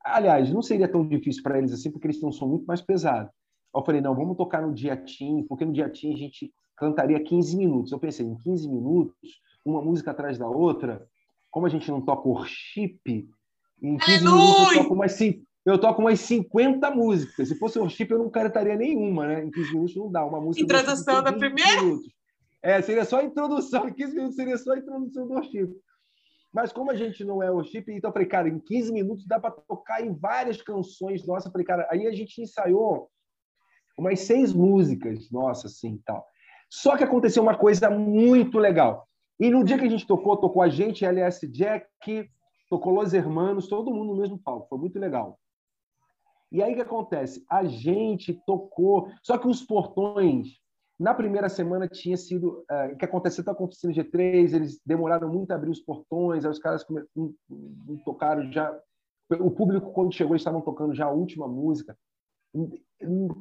[0.05, 2.81] Aliás, não seria tão difícil para eles assim, porque eles têm um som muito mais
[2.81, 3.31] pesado.
[3.75, 7.23] Eu falei, não, vamos tocar no dia Team, porque no dia Team a gente cantaria
[7.23, 7.93] 15 minutos.
[7.93, 11.07] Eu pensei, em 15 minutos, uma música atrás da outra,
[11.51, 13.29] como a gente não toca worship,
[13.83, 15.21] em 15 minutos eu toco, umas,
[15.67, 17.49] eu toco umas 50 músicas.
[17.49, 19.45] Se fosse worship, eu não cantaria nenhuma, né?
[19.45, 20.25] Em 15 minutos não dá.
[20.25, 21.83] Uma música Introdução da primeira?
[21.83, 22.13] Minutos.
[22.63, 23.87] É, seria só a introdução.
[23.89, 25.69] Em 15 minutos seria só a introdução do worship.
[26.53, 29.41] Mas como a gente não é worship, então eu falei, cara, em 15 minutos dá
[29.41, 31.27] para tocar em várias canções.
[31.27, 33.09] Nossa, eu falei, cara, aí a gente ensaiou
[33.99, 36.25] umas seis músicas, nossa, assim, tal.
[36.71, 39.09] Só que aconteceu uma coisa muito legal.
[39.41, 41.87] E no dia que a gente tocou, tocou a gente, LS Jack,
[42.73, 44.69] tocou Los Hermanos, todo mundo no mesmo palco.
[44.69, 45.39] Foi muito legal.
[46.51, 47.45] E aí o que acontece?
[47.49, 50.49] A gente tocou, só que os portões,
[50.99, 52.65] na primeira semana tinha sido.
[52.71, 56.45] Uh, o que aconteceu com a oficina G3, eles demoraram muito a abrir os portões,
[56.45, 58.75] aí os caras não, não tocaram já.
[59.41, 61.97] O público, quando chegou, estavam tocando já a última música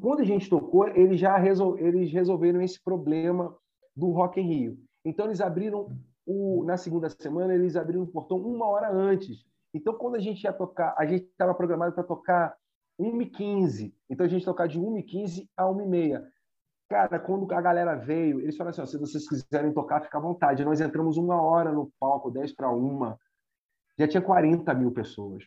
[0.01, 3.55] quando a gente tocou, eles já resol, eles resolveram esse problema
[3.95, 4.77] do Rock em Rio.
[5.03, 9.45] Então, eles abriram, o, na segunda semana, eles abriram o portão uma hora antes.
[9.73, 12.55] Então, quando a gente ia tocar, a gente estava programado para tocar
[12.99, 13.93] 1h15.
[14.09, 16.23] Então, a gente tocar de 1h15 a 1h30.
[16.89, 20.65] Cara, quando a galera veio, eles falaram assim: se vocês quiserem tocar, fica à vontade.
[20.65, 23.17] Nós entramos uma hora no palco, 10 para uma.
[23.97, 25.45] Já tinha 40 mil pessoas.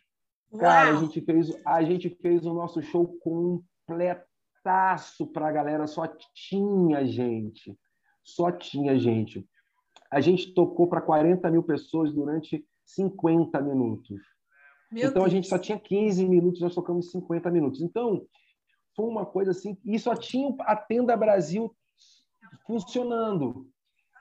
[0.59, 4.27] Cara, a gente fez, a gente fez o nosso show completaço
[5.33, 7.77] para a galera, só tinha gente,
[8.22, 9.47] só tinha gente.
[10.15, 14.21] A gente tocou para 40 mil pessoas durante 50 minutos.
[14.93, 15.27] Meu então Deus.
[15.27, 17.83] a gente só tinha 15 minutos, nós tocamos 50 minutos.
[17.83, 18.25] Então
[18.97, 21.75] foi uma coisa assim, e só tinha a Tenda Brasil
[22.67, 23.67] funcionando.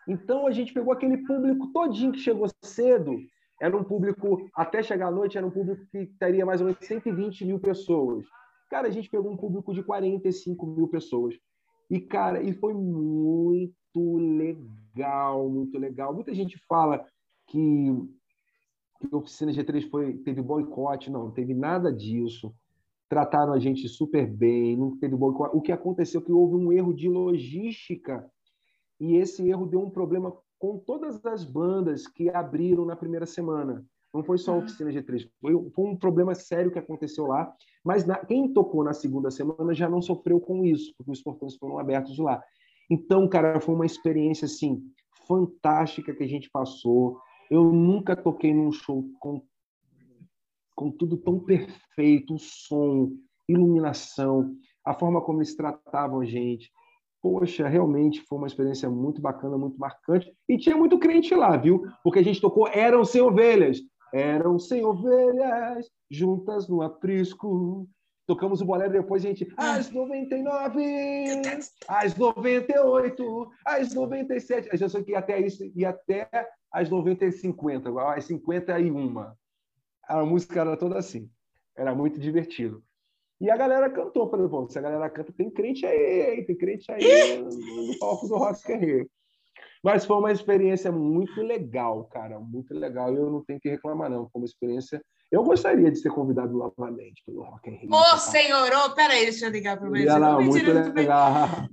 [0.07, 3.17] Então a gente pegou aquele público todinho que chegou cedo
[3.63, 6.85] era um público, até chegar à noite, era um público que teria mais ou menos
[6.85, 8.25] 120 mil pessoas.
[8.69, 11.33] Cara, a gente pegou um público de 45 mil pessoas.
[11.89, 14.82] E, cara, e foi muito legal,
[15.49, 16.13] muito legal.
[16.13, 17.05] Muita gente fala
[17.47, 17.91] que,
[18.99, 21.09] que a oficina G3 foi, teve boicote.
[21.09, 22.53] Não, não teve nada disso.
[23.09, 25.55] Trataram a gente super bem, não teve boicote.
[25.55, 28.27] O que aconteceu é que houve um erro de logística
[28.99, 33.85] e esse erro deu um problema com todas as bandas que abriram na primeira semana.
[34.13, 37.53] Não foi só a oficina G3, foi, foi um problema sério que aconteceu lá.
[37.83, 41.55] Mas na, quem tocou na segunda semana já não sofreu com isso, porque os portões
[41.55, 42.41] foram abertos lá.
[42.89, 44.83] Então, cara, foi uma experiência assim
[45.27, 47.19] fantástica que a gente passou.
[47.49, 49.41] Eu nunca toquei num show com,
[50.75, 53.11] com tudo tão perfeito, o som,
[53.47, 54.55] iluminação,
[54.85, 56.71] a forma como eles tratavam a gente
[57.21, 60.29] poxa, realmente foi uma experiência muito bacana, muito marcante.
[60.47, 61.87] E tinha muito crente lá, viu?
[62.03, 63.79] Porque a gente tocou Eram Sem Ovelhas.
[64.13, 67.89] Eram sem ovelhas, juntas no aprisco.
[68.25, 69.51] Tocamos o bolero depois, a gente.
[69.57, 71.41] Às 99,
[71.87, 74.69] às 98, às 97.
[74.69, 76.29] A gente achou que até isso, ia até
[76.71, 79.33] às 90 e 50, às 51.
[80.07, 81.29] A música era toda assim.
[81.75, 82.83] Era muito divertido.
[83.41, 84.29] E a galera cantou.
[84.29, 88.37] Falei, bom, se a galera canta, tem crente aí, tem crente aí no palco do
[88.37, 89.09] Rock Rio.
[89.83, 93.13] Mas foi uma experiência muito legal, cara, muito legal.
[93.13, 94.29] E eu não tenho que reclamar, não.
[94.29, 95.03] Foi uma experiência.
[95.33, 97.89] Eu gostaria de ser convidado novamente pelo Rock in Rio.
[97.91, 98.17] Ô, tá?
[98.19, 100.05] senhor, oh, peraí, deixa eu ligar para o meu.
[100.19, 101.67] Não, muito legal.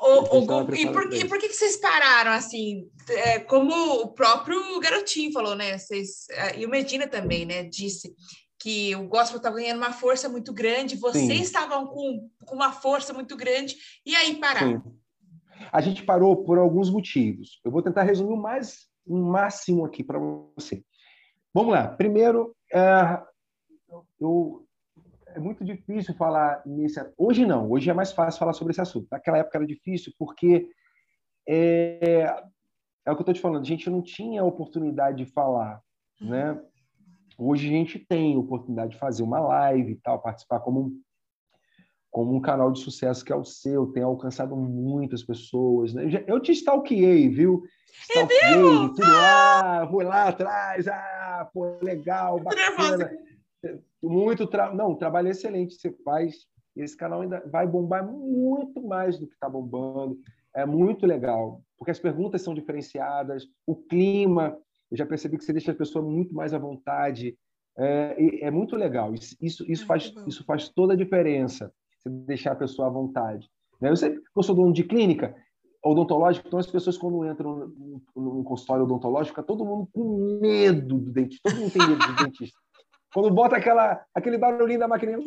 [0.00, 2.88] O, o, e, por, e por que, que vocês pararam assim?
[3.08, 5.76] É, como o próprio Garotinho falou, né?
[5.76, 7.64] Vocês, é, e o Medina também, né?
[7.64, 8.14] Disse
[8.60, 11.42] que o gospel estava ganhando uma força muito grande, vocês Sim.
[11.42, 13.74] estavam com, com uma força muito grande,
[14.06, 14.80] e aí pararam?
[14.80, 14.92] Sim.
[15.72, 17.60] A gente parou por alguns motivos.
[17.64, 20.20] Eu vou tentar resumir o mais o máximo aqui para
[20.56, 20.84] você.
[21.54, 21.86] Vamos lá.
[21.86, 23.22] Primeiro, é,
[24.20, 24.66] eu,
[25.28, 27.00] é muito difícil falar nesse.
[27.16, 27.70] Hoje não.
[27.70, 29.06] Hoje é mais fácil falar sobre esse assunto.
[29.10, 30.68] Naquela época era difícil porque
[31.48, 32.24] é,
[33.06, 33.62] é o que eu estou te falando.
[33.62, 35.80] A gente não tinha oportunidade de falar,
[36.20, 36.60] né?
[37.38, 41.00] Hoje a gente tem oportunidade de fazer uma live e tal, participar como um,
[42.10, 45.92] como um canal de sucesso que é o seu, tem alcançado muitas pessoas.
[45.92, 46.24] Né?
[46.28, 47.64] Eu te stalkeei, viu?
[48.08, 48.52] Stalkeei,
[48.94, 51.13] tudo lá, vou lá atrás, ah,
[51.44, 53.10] pô, legal, bacana.
[54.02, 54.74] Muito tra...
[54.74, 56.46] não, trabalho excelente você faz.
[56.76, 60.18] Esse canal ainda vai bombar muito mais do que está bombando.
[60.54, 64.56] É muito legal, porque as perguntas são diferenciadas, o clima,
[64.90, 67.36] eu já percebi que você deixa a pessoa muito mais à vontade.
[67.76, 69.12] É, é muito legal.
[69.14, 73.48] Isso, isso, isso, faz, isso faz toda a diferença, você deixar a pessoa à vontade.
[73.80, 73.90] Né?
[73.90, 75.34] Eu sei que eu sou dono de clínica
[75.84, 77.70] odontológica, então as pessoas, quando entram
[78.16, 81.50] num consultório odontológico, fica todo mundo com medo do dentista.
[81.50, 82.58] Todo mundo tem medo do dentista.
[83.12, 85.18] Quando bota aquela, aquele barulhinho da maquininha.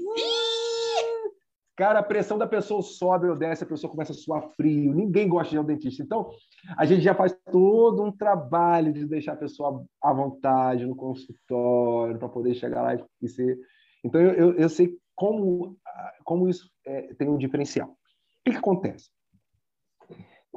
[1.78, 4.93] Cara, a pressão da pessoa sobe ou desce, a pessoa começa a suar frio.
[4.93, 6.03] Ninguém gosta de ir ao dentista.
[6.03, 6.32] Então,
[6.76, 12.18] a gente já faz todo um trabalho de deixar a pessoa à vontade no consultório
[12.18, 13.58] para poder chegar lá e ser.
[14.03, 15.78] Então, eu, eu, eu sei como,
[16.26, 17.89] como isso é, tem um diferencial.
[17.89, 17.95] O
[18.43, 19.10] que, que acontece?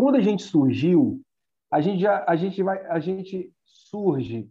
[0.00, 1.20] Quando a gente surgiu,
[1.70, 4.50] a gente já a gente vai a gente surge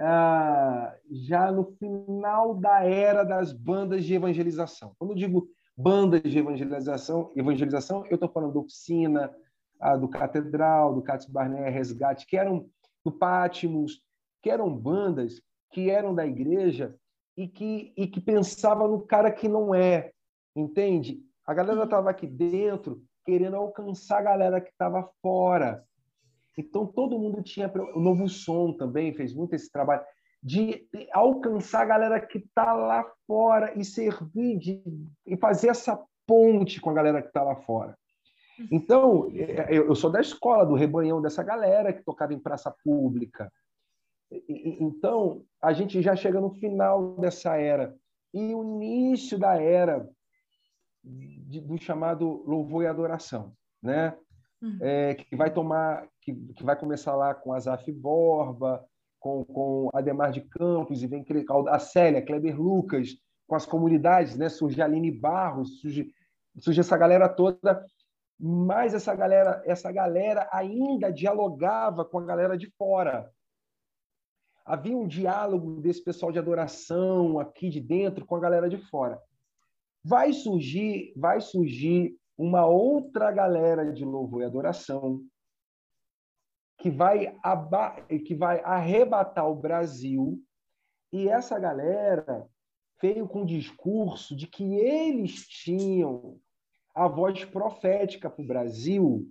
[0.00, 4.94] ah, já no final da era das bandas de evangelização.
[4.98, 5.46] Quando eu digo
[5.76, 9.30] bandas de evangelização, evangelização eu estou falando do Oficina,
[9.78, 12.66] ah, do Catedral, do Cátia Barné, Resgate, que eram
[13.04, 14.00] do Pátimos,
[14.40, 16.96] que eram bandas que eram da igreja
[17.36, 20.12] e que, e que pensava no cara que não é,
[20.56, 21.20] entende?
[21.44, 25.84] A galera estava aqui dentro querendo alcançar a galera que estava fora.
[26.56, 27.70] Então, todo mundo tinha.
[27.94, 30.02] O Novo Som também fez muito esse trabalho
[30.42, 34.82] de alcançar a galera que está lá fora e servir de,
[35.24, 37.96] e fazer essa ponte com a galera que está lá fora.
[38.70, 43.50] Então, é, eu sou da escola, do rebanhão dessa galera que tocava em praça pública.
[44.48, 47.94] Então, a gente já chega no final dessa era.
[48.32, 50.08] E o início da era
[51.04, 54.16] do chamado louvor e adoração, né?
[54.60, 54.78] Uhum.
[54.80, 58.84] É, que vai tomar, que, que vai começar lá com Azaf Borba,
[59.18, 61.24] com, com Ademar de Campos, e vem
[61.68, 64.48] a Célia, Kleber Lucas, com as comunidades, né?
[64.48, 66.12] Surge Aline Barros, surge,
[66.60, 67.84] surge essa galera toda,
[68.38, 73.30] mas essa galera, essa galera ainda dialogava com a galera de fora.
[74.64, 79.20] Havia um diálogo desse pessoal de adoração aqui de dentro com a galera de fora.
[80.04, 85.22] Vai surgir, vai surgir uma outra galera de louvor e adoração
[86.78, 87.36] que vai,
[88.26, 90.42] que vai arrebatar o Brasil
[91.12, 92.48] e essa galera
[93.00, 96.40] veio com o discurso de que eles tinham
[96.94, 99.30] a voz profética para o Brasil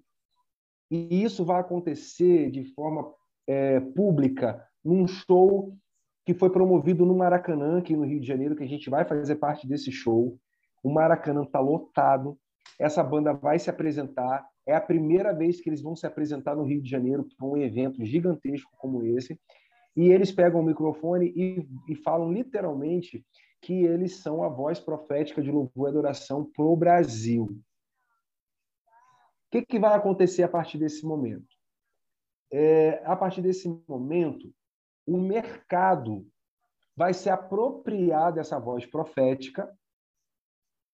[0.90, 3.14] e isso vai acontecer de forma
[3.48, 5.76] é, pública num show
[6.26, 9.36] que foi promovido no Maracanã, aqui no Rio de Janeiro, que a gente vai fazer
[9.36, 10.38] parte desse show.
[10.84, 12.38] O Maracanã está lotado.
[12.80, 14.46] Essa banda vai se apresentar.
[14.66, 17.58] É a primeira vez que eles vão se apresentar no Rio de Janeiro para um
[17.58, 19.40] evento gigantesco como esse.
[19.96, 23.26] E eles pegam o microfone e, e falam literalmente
[23.62, 27.44] que eles são a voz profética de louvor e adoração para o Brasil.
[27.44, 27.62] O
[29.52, 31.46] que, que vai acontecer a partir desse momento?
[32.52, 34.52] É, a partir desse momento,
[35.06, 36.26] o mercado
[36.96, 39.72] vai se apropriar dessa voz profética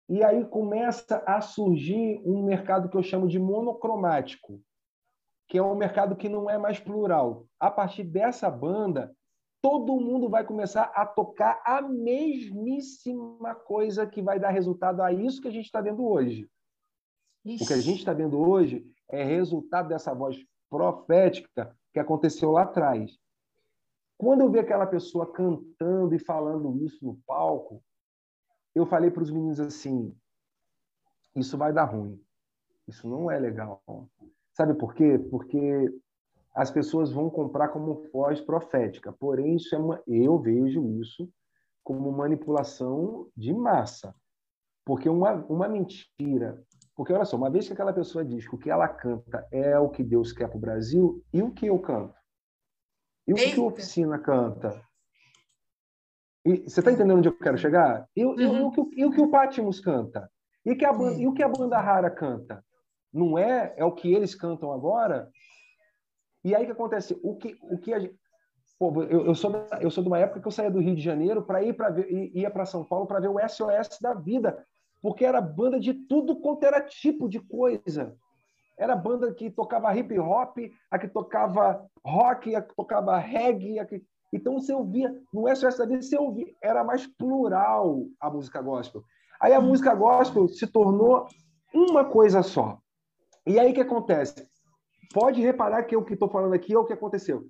[0.09, 4.61] e aí começa a surgir um mercado que eu chamo de monocromático,
[5.49, 7.45] que é um mercado que não é mais plural.
[7.59, 9.13] A partir dessa banda,
[9.61, 15.41] todo mundo vai começar a tocar a mesmíssima coisa que vai dar resultado a isso
[15.41, 16.49] que a gente está vendo hoje.
[17.43, 17.63] Ixi.
[17.63, 20.37] O que a gente está vendo hoje é resultado dessa voz
[20.69, 23.17] profética que aconteceu lá atrás.
[24.17, 27.83] Quando eu vi aquela pessoa cantando e falando isso no palco,
[28.77, 30.15] eu falei para os meninos assim:
[31.35, 32.19] isso vai dar ruim.
[32.87, 33.81] Isso não é legal.
[34.53, 35.19] Sabe por quê?
[35.29, 35.93] Porque
[36.55, 39.11] as pessoas vão comprar como voz profética.
[39.11, 41.29] Porém, isso é uma, eu vejo isso
[41.83, 44.15] como manipulação de massa.
[44.85, 46.63] Porque uma, uma mentira.
[46.95, 49.77] Porque, olha só, uma vez que aquela pessoa diz que o que ela canta é
[49.77, 52.15] o que Deus quer para o Brasil, e o que eu canto?
[53.27, 54.81] E o que a oficina canta?
[56.47, 58.07] E, você está entendendo onde eu quero chegar?
[58.15, 58.39] E, uhum.
[58.39, 60.31] e, e, o, que, e o que o Patmos canta?
[60.65, 62.63] E, que a, e o que a banda rara canta?
[63.13, 63.73] Não é?
[63.75, 65.29] É o que eles cantam agora?
[66.45, 67.19] E aí o que acontece?
[67.21, 68.15] O que, o que a gente.
[68.79, 70.95] Pô, eu, eu, sou da, eu sou de uma época que eu saía do Rio
[70.95, 74.65] de Janeiro para ir para ia para São Paulo para ver o SOS da vida,
[75.01, 78.15] porque era banda de tudo quanto era tipo de coisa.
[78.77, 80.59] Era banda que tocava hip hop,
[80.91, 85.77] a que tocava rock, a que tocava reggae, a que então você ouvia, no SOS
[85.77, 89.03] da Vida, você ouvia, era mais plural a música gospel.
[89.39, 91.27] Aí a música gospel se tornou
[91.73, 92.79] uma coisa só.
[93.45, 94.47] E aí o que acontece?
[95.13, 97.45] Pode reparar que o que estou falando aqui é o que aconteceu.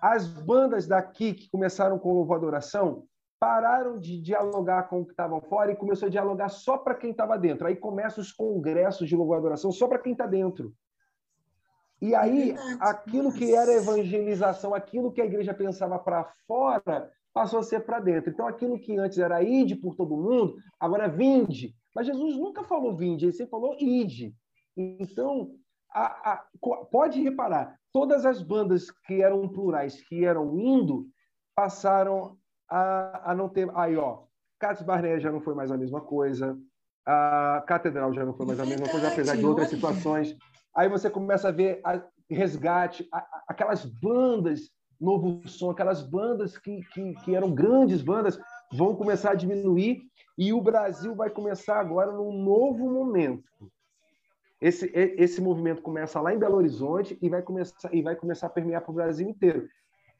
[0.00, 3.04] As bandas daqui que começaram com louvor adoração
[3.40, 7.10] pararam de dialogar com o que estavam fora e começou a dialogar só para quem
[7.10, 7.66] estava dentro.
[7.66, 10.72] Aí começam os congressos de louvor adoração só para quem está dentro.
[12.00, 17.62] E aí, aquilo que era evangelização, aquilo que a igreja pensava para fora, passou a
[17.62, 18.30] ser para dentro.
[18.30, 21.74] Então, aquilo que antes era ide por todo mundo, agora é vinde.
[21.94, 24.34] Mas Jesus nunca falou vinde, ele sempre falou ide.
[24.76, 25.52] Então,
[25.92, 26.44] a, a,
[26.90, 31.06] pode reparar, todas as bandas que eram plurais, que eram indo,
[31.54, 32.38] passaram
[32.68, 33.68] a, a não ter.
[33.74, 34.22] Aí, ó,
[34.58, 36.58] Cássio Barné já não foi mais a mesma coisa,
[37.04, 40.36] a Catedral já não foi mais a mesma coisa, apesar de outras situações.
[40.74, 46.56] Aí você começa a ver a resgate, a, a, aquelas bandas, novo som, aquelas bandas
[46.56, 48.38] que, que, que eram grandes bandas,
[48.72, 50.02] vão começar a diminuir
[50.38, 53.44] e o Brasil vai começar agora num novo momento.
[54.60, 58.50] Esse, esse movimento começa lá em Belo Horizonte e vai começar, e vai começar a
[58.50, 59.66] permear para o Brasil inteiro.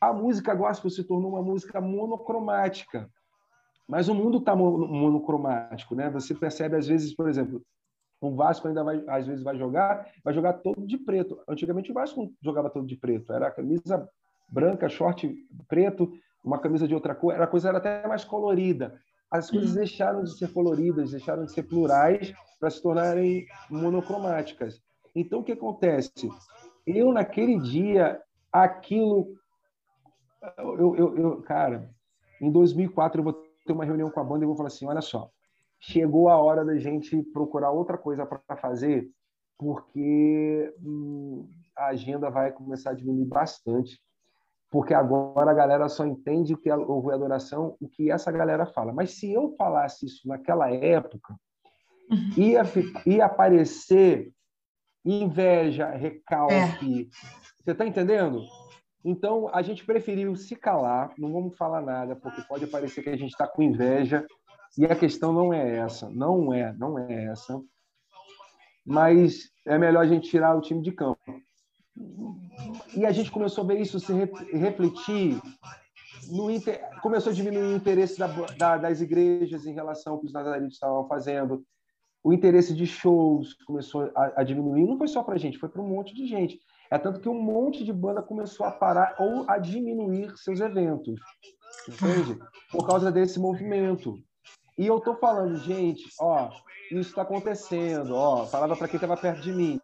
[0.01, 3.09] A música gospel se tornou uma música monocromática.
[3.87, 6.09] Mas o mundo está monocromático, né?
[6.11, 7.61] Você percebe às vezes, por exemplo,
[8.21, 11.41] o Vasco ainda vai, às vezes vai jogar, vai jogar todo de preto.
[11.49, 14.09] Antigamente o Vasco jogava todo de preto, era camisa
[14.49, 15.33] branca, short
[15.69, 16.13] preto,
[16.45, 19.01] uma camisa de outra cor, a coisa era até mais colorida.
[19.31, 24.83] As coisas deixaram de ser coloridas, deixaram de ser plurais para se tornarem monocromáticas.
[25.15, 26.29] Então o que acontece?
[26.85, 28.21] Eu naquele dia
[28.53, 29.39] aquilo
[30.59, 31.91] eu, eu, eu, cara,
[32.41, 33.33] em 2004 eu vou
[33.67, 35.31] ter uma reunião com a banda e vou falar assim, olha só,
[35.81, 39.11] chegou a hora da gente procurar outra coisa para fazer,
[39.59, 43.99] porque hum, a agenda vai começar a diminuir bastante,
[44.71, 48.31] porque agora a galera só entende o que é louvor e adoração, o que essa
[48.31, 48.93] galera fala.
[48.93, 51.35] Mas se eu falasse isso naquela época,
[52.11, 52.31] uhum.
[52.37, 52.63] ia,
[53.07, 54.31] ia aparecer
[55.05, 57.11] inveja, recalque.
[57.11, 57.63] É.
[57.63, 58.43] Você está entendendo?
[59.05, 63.17] Então, a gente preferiu se calar, não vamos falar nada, porque pode parecer que a
[63.17, 64.27] gente está com inveja,
[64.79, 67.61] e a questão não é essa, não é, não é essa.
[68.85, 71.21] Mas é melhor a gente tirar o time de campo.
[72.97, 74.13] E a gente começou a ver isso se
[74.53, 75.41] refletir,
[76.31, 76.81] inter...
[77.03, 80.75] começou a diminuir o interesse da, da, das igrejas em relação ao que os nazarenos
[80.75, 81.65] estavam fazendo,
[82.23, 85.69] o interesse de shows começou a, a diminuir, não foi só para a gente, foi
[85.69, 86.59] para um monte de gente.
[86.91, 91.21] É tanto que um monte de banda começou a parar ou a diminuir seus eventos,
[91.89, 92.39] entende?
[92.71, 94.19] Por causa desse movimento.
[94.81, 96.49] E eu tô falando, gente, ó,
[96.91, 99.79] isso está acontecendo, ó, falava para quem estava perto de mim.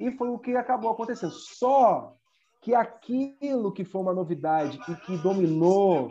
[0.00, 1.32] E foi o que acabou acontecendo.
[1.32, 2.14] Só
[2.62, 6.10] que aquilo que foi uma novidade e que dominou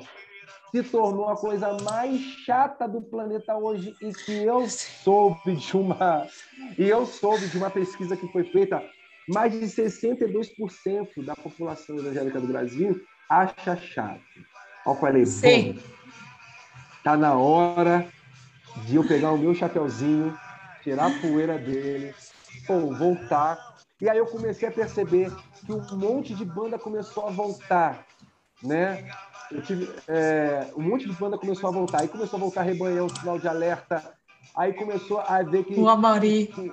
[0.69, 6.27] se tornou a coisa mais chata do planeta hoje e que eu soube de uma
[6.77, 8.83] e eu soube de uma pesquisa que foi feita
[9.27, 14.21] mais de 62% da população evangélica do Brasil acha chato.
[14.85, 15.79] Eu falei, Sim.
[17.05, 18.07] Tá na hora
[18.87, 20.35] de eu pegar o meu chapeuzinho,
[20.81, 22.15] tirar a poeira dele,
[22.65, 23.75] pô, voltar.
[24.01, 25.31] E aí eu comecei a perceber
[25.63, 28.03] que um monte de banda começou a voltar,
[28.63, 29.07] né?
[29.51, 32.01] Eu tive, é, um monte de banda começou a voltar.
[32.01, 34.03] Aí começou a voltar Rebanhão, sinal de alerta.
[34.57, 35.79] Aí começou a ver que.
[35.79, 36.47] O Amari.
[36.47, 36.71] Que,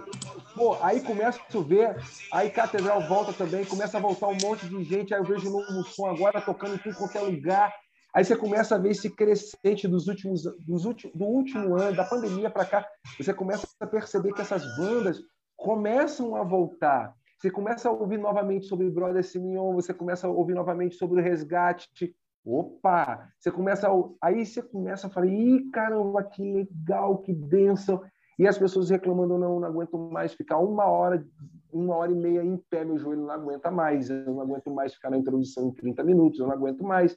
[0.55, 1.95] Pô, aí começa a chover,
[2.33, 5.85] aí Catedral volta também, começa a voltar um monte de gente, aí eu vejo novo
[5.85, 7.73] som agora tocando em tudo quanto é lugar.
[8.15, 12.05] Aí você começa a ver esse crescente dos últimos, dos últimos, do último ano, da
[12.05, 12.87] pandemia para cá.
[13.19, 15.19] Você começa a perceber que essas bandas
[15.57, 17.15] começam a voltar.
[17.39, 21.25] Você começa a ouvir novamente sobre Brother Simeon, você começa a ouvir novamente sobre o
[21.25, 22.15] resgate.
[22.45, 23.29] Opa!
[23.39, 23.93] Você começa a...
[24.21, 28.03] Aí você começa a falar, ih, caramba, que legal, que bênção.
[28.39, 31.25] E as pessoas reclamando, não, não aguento mais ficar uma hora,
[31.73, 34.95] uma hora e meia em pé, meu joelho não aguenta mais, eu não aguento mais
[34.95, 37.17] ficar na introdução em 30 minutos, eu não aguento mais.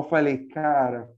[0.00, 1.10] Eu falei, cara,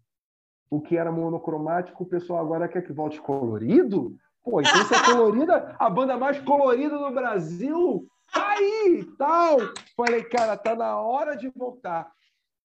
[0.68, 4.16] o que era monocromático, o pessoal agora quer que volte colorido?
[4.43, 8.05] Pô, então se é colorida, a banda mais colorida do Brasil,
[8.35, 9.59] tá aí, tal.
[9.97, 12.11] Falei, cara, tá na hora de voltar.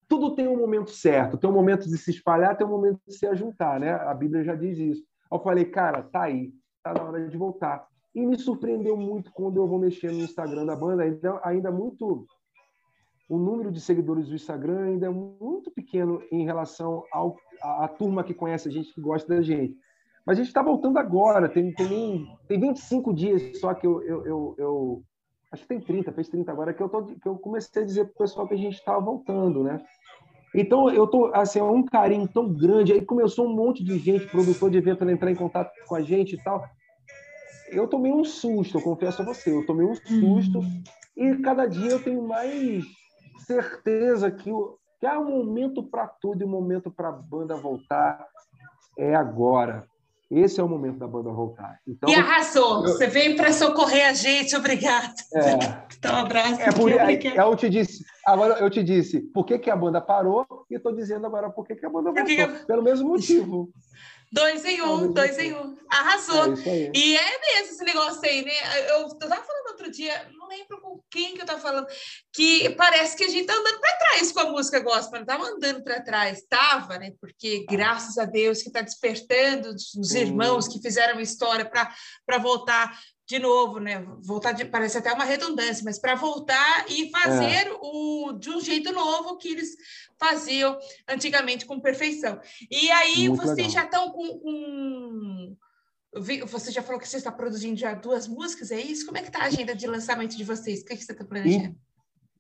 [0.10, 3.14] Tudo tem um momento certo, tem um momento de se espalhar, tem um momento de
[3.14, 3.92] se ajuntar, né?
[3.92, 5.04] A Bíblia já diz isso.
[5.32, 6.52] Eu falei, cara, tá aí,
[6.82, 7.86] tá na hora de voltar.
[8.16, 12.26] E me surpreendeu muito quando eu vou mexer no Instagram da banda, ainda, ainda muito.
[13.30, 17.88] O número de seguidores do Instagram ainda é muito pequeno em relação ao, à, à
[17.88, 19.76] turma que conhece a gente, que gosta da gente.
[20.26, 24.26] Mas a gente está voltando agora, tem, tem, tem 25 dias só que eu, eu,
[24.26, 25.04] eu, eu
[25.52, 28.06] acho que tem 30, fez 30 agora, que eu, tô, que eu comecei a dizer
[28.06, 29.82] para o pessoal que a gente estava voltando, né?
[30.56, 32.94] Então, eu tô assim, é um carinho tão grande.
[32.94, 36.02] Aí começou um monte de gente, produtor de evento, a entrar em contato com a
[36.02, 36.64] gente e tal.
[37.70, 39.52] Eu tomei um susto, eu confesso a você.
[39.52, 40.60] Eu tomei um susto.
[40.60, 40.84] Uhum.
[41.16, 42.84] E cada dia eu tenho mais
[43.38, 47.56] certeza que o, que há um momento para tudo e um momento para a banda
[47.56, 48.26] voltar
[48.98, 49.88] é agora.
[50.30, 51.80] Esse é o momento da banda voltar.
[51.88, 52.86] Então, e arrasou.
[52.86, 52.94] Eu...
[52.94, 55.14] Você veio para socorrer a gente, obrigado.
[55.34, 55.52] É,
[55.98, 56.62] então, um abraço.
[56.62, 60.02] É por, aí, eu te disse, agora eu te disse por que, que a banda
[60.02, 62.26] parou e estou dizendo agora por que, que a banda voltou.
[62.26, 62.66] Que...
[62.66, 63.70] Pelo mesmo motivo.
[64.32, 65.78] Dois em um, dois em um.
[65.90, 66.54] Arrasou.
[66.66, 68.52] É e é mesmo esse negócio aí, né?
[68.90, 71.88] Eu, eu tava falando outro dia, não lembro com quem que eu tava falando,
[72.34, 75.46] que parece que a gente tá andando para trás com a música gospel, não tava
[75.46, 77.14] andando para trás, tava, né?
[77.22, 82.98] Porque graças a Deus que tá despertando os irmãos que fizeram história para voltar
[83.28, 84.06] de novo, né?
[84.22, 87.78] Voltar de, parece até uma redundância, mas para voltar e fazer é.
[87.82, 89.76] o de um jeito novo que eles
[90.20, 92.40] faziam antigamente com perfeição.
[92.70, 93.72] E aí Muito vocês legal.
[93.72, 95.58] já estão com, com
[96.48, 99.06] você já falou que você está produzindo já duas músicas, é isso?
[99.06, 100.82] Como é que está a agenda de lançamento de vocês?
[100.82, 101.76] O que, é que você está planejando?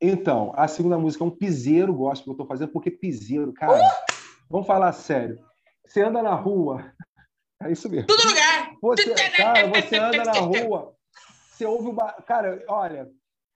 [0.01, 3.77] Então, a segunda música é um piseiro gospel que eu estou fazendo, porque piseiro, cara,
[3.77, 4.13] uh!
[4.49, 5.39] vamos falar sério.
[5.85, 6.93] Você anda na rua,
[7.61, 8.07] é isso mesmo.
[8.07, 8.73] Todo lugar!
[8.81, 10.93] Você, cara, você anda na rua,
[11.51, 11.95] você ouve o.
[12.23, 13.09] Cara, olha,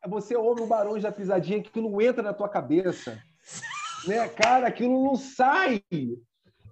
[0.08, 3.22] você ouve o barulho da pisadinha que não entra na tua cabeça.
[4.08, 4.28] Né?
[4.30, 5.84] Cara, aquilo não sai.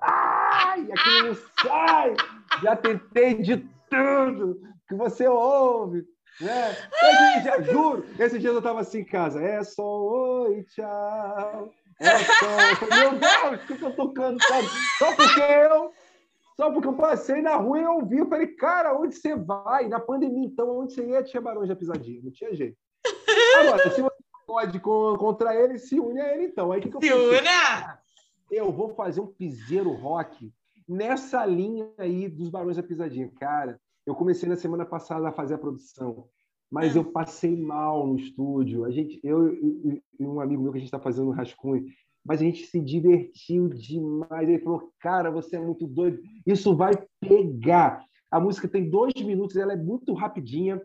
[0.02, 2.16] Ai, aquilo não sai.
[2.62, 3.58] Já tentei de
[3.90, 6.06] tudo que você ouve.
[6.42, 6.72] Né?
[7.04, 9.42] Esse dia, juro, esse dia eu estava assim em casa.
[9.42, 11.74] É só oi, tchau.
[12.00, 12.96] É só.
[12.96, 14.42] Meu Deus, o que eu tô tocando?
[14.44, 14.68] Sabe?
[14.98, 15.92] Só porque eu
[16.60, 19.88] só porque eu passei na rua e eu ouvi, eu falei, cara, onde você vai?
[19.88, 22.76] Na pandemia, então, onde você ia, tinha Barões da Pisadinha, não tinha jeito.
[23.62, 24.19] Agora, se você
[24.50, 26.72] pode contra ele, se une a ele, então.
[26.72, 28.00] Aí, que, que eu se una!
[28.52, 30.52] Eu vou fazer um piseiro rock
[30.88, 33.32] nessa linha aí dos Barões da Pisadinha.
[33.39, 36.26] Cara, eu comecei na semana passada a fazer a produção,
[36.72, 38.86] mas eu passei mal no estúdio.
[38.86, 41.86] A gente, eu e um amigo meu que a gente está fazendo um rascunho,
[42.26, 44.50] mas a gente se divertiu demais.
[44.50, 48.04] Ele falou, cara, você é muito doido, isso vai pegar.
[48.32, 50.82] A música tem dois minutos, ela é muito rapidinha.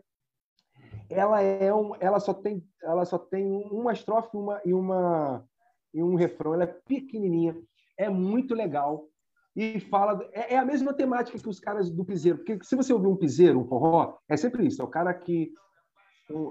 [1.09, 5.45] Ela é um, ela só tem, ela só tem uma estrofe uma, e uma
[5.93, 6.53] e um refrão.
[6.53, 7.55] Ela é pequenininha,
[7.97, 9.07] é muito legal
[9.55, 12.91] e fala é, é a mesma temática que os caras do piseiro, porque se você
[12.91, 14.81] ouvir um piseiro, um forró, é sempre isso.
[14.81, 15.53] É o cara que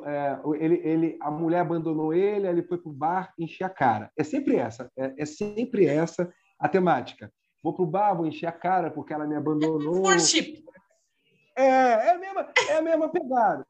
[0.06, 4.10] é, ele, ele, a mulher abandonou ele, ele foi para o bar encher a cara.
[4.16, 7.30] É sempre essa, é, é sempre essa a temática.
[7.62, 10.02] Vou para o bar, vou encher a cara porque ela me abandonou.
[10.02, 10.64] Worship.
[11.56, 13.66] É, é a mesma, é a mesma pegada.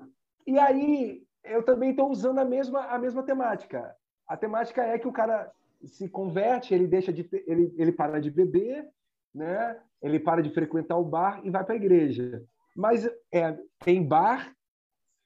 [0.47, 3.95] E aí eu também estou usando a mesma, a mesma temática.
[4.27, 5.51] A temática é que o cara
[5.85, 8.89] se converte, ele deixa de ele, ele para de beber,
[9.35, 9.79] né?
[10.03, 12.43] Ele para de frequentar o bar e vai para a igreja.
[12.75, 14.55] Mas é, tem bar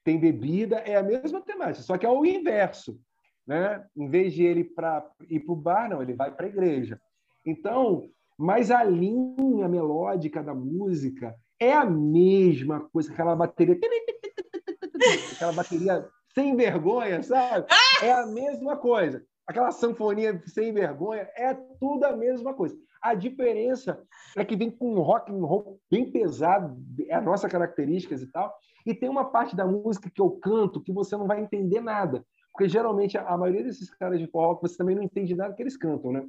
[0.09, 2.99] tem bebida, é a mesma temática, só que é o inverso.
[3.47, 3.85] Né?
[3.95, 6.99] Em vez de ele pra, ir para o bar, não, ele vai para a igreja.
[7.45, 8.09] Então,
[8.39, 13.79] mas a linha melódica da música é a mesma coisa, aquela bateria.
[15.33, 17.67] Aquela bateria sem vergonha, sabe?
[18.03, 19.23] É a mesma coisa.
[19.47, 22.77] Aquela sanfonia sem vergonha, é tudo a mesma coisa.
[23.01, 24.03] A diferença
[24.37, 26.77] é que vem com um rock and roll bem pesado,
[27.09, 28.53] é a nossa características e tal,
[28.85, 32.25] e tem uma parte da música que eu canto que você não vai entender nada.
[32.53, 35.77] Porque geralmente a maioria desses caras de forró você também não entende nada que eles
[35.77, 36.25] cantam, né?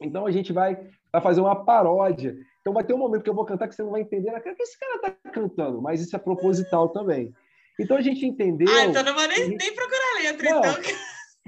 [0.00, 0.76] Então a gente vai,
[1.12, 2.36] vai fazer uma paródia.
[2.60, 4.40] Então vai ter um momento que eu vou cantar que você não vai entender o
[4.40, 7.34] que esse cara está cantando, mas isso é proposital também.
[7.78, 8.68] Então a gente entendeu.
[8.68, 10.74] Ah, então não vou nem, nem procurar a letra, não, então.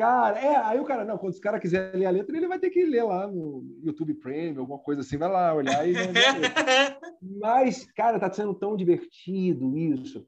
[0.00, 2.58] Cara, é, aí o cara, não, quando os cara quiser ler a letra, ele vai
[2.58, 5.92] ter que ler lá no YouTube Premium, alguma coisa assim, vai lá olhar e
[7.38, 10.26] Mas, cara, tá sendo tão divertido isso.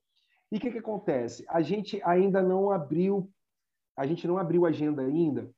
[0.51, 1.47] E o que, que acontece?
[1.49, 3.31] A gente ainda não abriu,
[3.97, 5.51] a gente não abriu agenda ainda.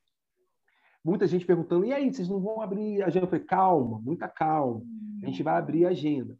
[1.05, 3.27] Muita gente perguntando, e aí, vocês não vão abrir a agenda?
[3.27, 4.81] Eu falei, calma, muita calma.
[5.25, 6.39] A gente vai abrir a agenda.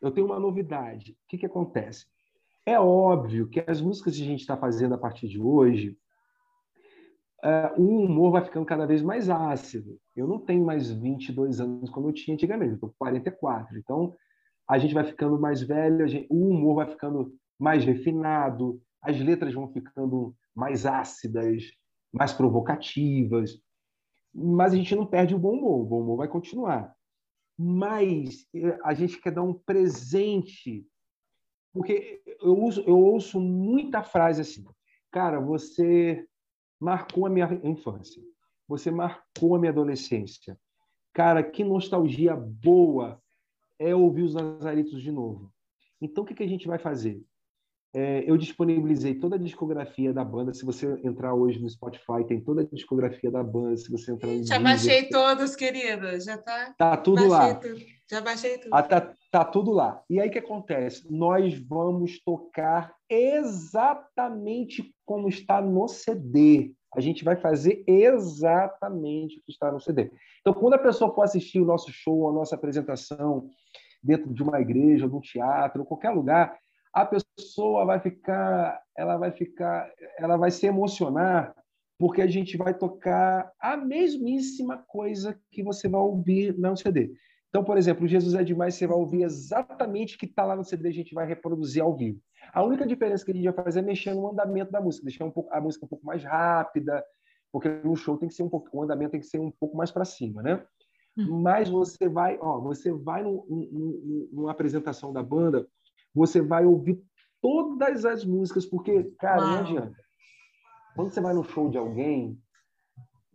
[0.00, 1.12] Eu tenho uma novidade.
[1.12, 2.06] O que, que acontece?
[2.64, 5.98] É óbvio que as músicas que a gente está fazendo a partir de hoje,
[7.44, 9.98] uh, o humor vai ficando cada vez mais ácido.
[10.14, 13.76] Eu não tenho mais 22 anos como eu tinha antigamente, eu estou com 44.
[13.78, 14.14] Então,
[14.68, 19.52] a gente vai ficando mais velho, gente, o humor vai ficando mais refinado, as letras
[19.52, 21.64] vão ficando mais ácidas,
[22.12, 23.58] mais provocativas,
[24.34, 26.94] mas a gente não perde o bom humor, o bom humor vai continuar.
[27.58, 30.86] Mas eh, a gente quer dar um presente,
[31.72, 34.64] porque eu, uso, eu ouço muita frase assim,
[35.10, 36.26] cara, você
[36.78, 38.22] marcou a minha infância,
[38.68, 40.58] você marcou a minha adolescência.
[41.12, 43.20] Cara, que nostalgia boa
[43.78, 45.52] é ouvir os Nazaritos de novo.
[46.00, 47.22] Então, o que, que a gente vai fazer?
[47.94, 50.54] É, eu disponibilizei toda a discografia da banda.
[50.54, 53.76] Se você entrar hoje no Spotify, tem toda a discografia da banda.
[53.76, 56.18] Se você entrar no Já baixei todos, querida.
[56.18, 56.74] Já tá.
[56.78, 57.54] Tá tudo baixei lá.
[57.56, 57.80] Tudo.
[58.12, 58.74] Já baixei tudo.
[58.74, 60.04] Ah, tá, tá tudo lá.
[60.10, 61.10] E aí o que acontece?
[61.10, 66.74] Nós vamos tocar exatamente como está no CD.
[66.94, 70.10] A gente vai fazer exatamente o que está no CD.
[70.42, 73.48] Então, quando a pessoa for assistir o nosso show, a nossa apresentação
[74.02, 76.54] dentro de uma igreja, de um teatro, qualquer lugar,
[76.92, 81.54] a pessoa vai ficar, ela vai ficar, ela vai se emocionar
[81.98, 87.14] porque a gente vai tocar a mesmíssima coisa que você vai ouvir no CD.
[87.52, 90.64] Então, por exemplo, Jesus é demais, você vai ouvir exatamente o que está lá no
[90.64, 92.18] CD, a gente vai reproduzir ao vivo.
[92.50, 95.26] A única diferença que a gente vai fazer é mexer no andamento da música, deixar
[95.26, 97.04] um pouco, a música um pouco mais rápida,
[97.52, 99.76] porque no show tem que ser um pouco, o andamento tem que ser um pouco
[99.76, 100.64] mais para cima, né?
[101.14, 101.42] Hum.
[101.42, 105.68] Mas você vai, ó, você vai no, no, numa apresentação da banda,
[106.14, 107.04] você vai ouvir
[107.42, 109.50] todas as músicas, porque, cara, Uau.
[109.50, 109.96] não adianta.
[110.96, 112.40] Quando você vai no show de alguém,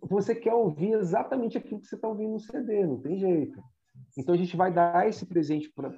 [0.01, 3.61] você quer ouvir exatamente aquilo que você está ouvindo no CD, não tem jeito.
[4.17, 5.89] Então a gente vai dar esse presente para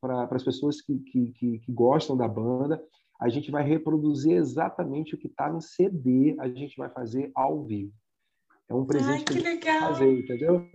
[0.00, 2.82] pra, as pessoas que, que, que, gostam da banda.
[3.20, 7.64] A gente vai reproduzir exatamente o que está no CD, a gente vai fazer ao
[7.64, 7.92] vivo.
[8.68, 9.80] É um presente Ai, que, que a gente legal.
[9.92, 10.66] fazer, entendeu?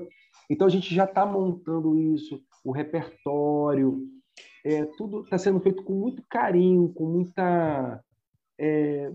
[0.50, 4.08] Então a gente já está montando isso, o repertório,
[4.64, 8.04] é, tudo está sendo feito com muito carinho, com muita.
[8.58, 9.12] É,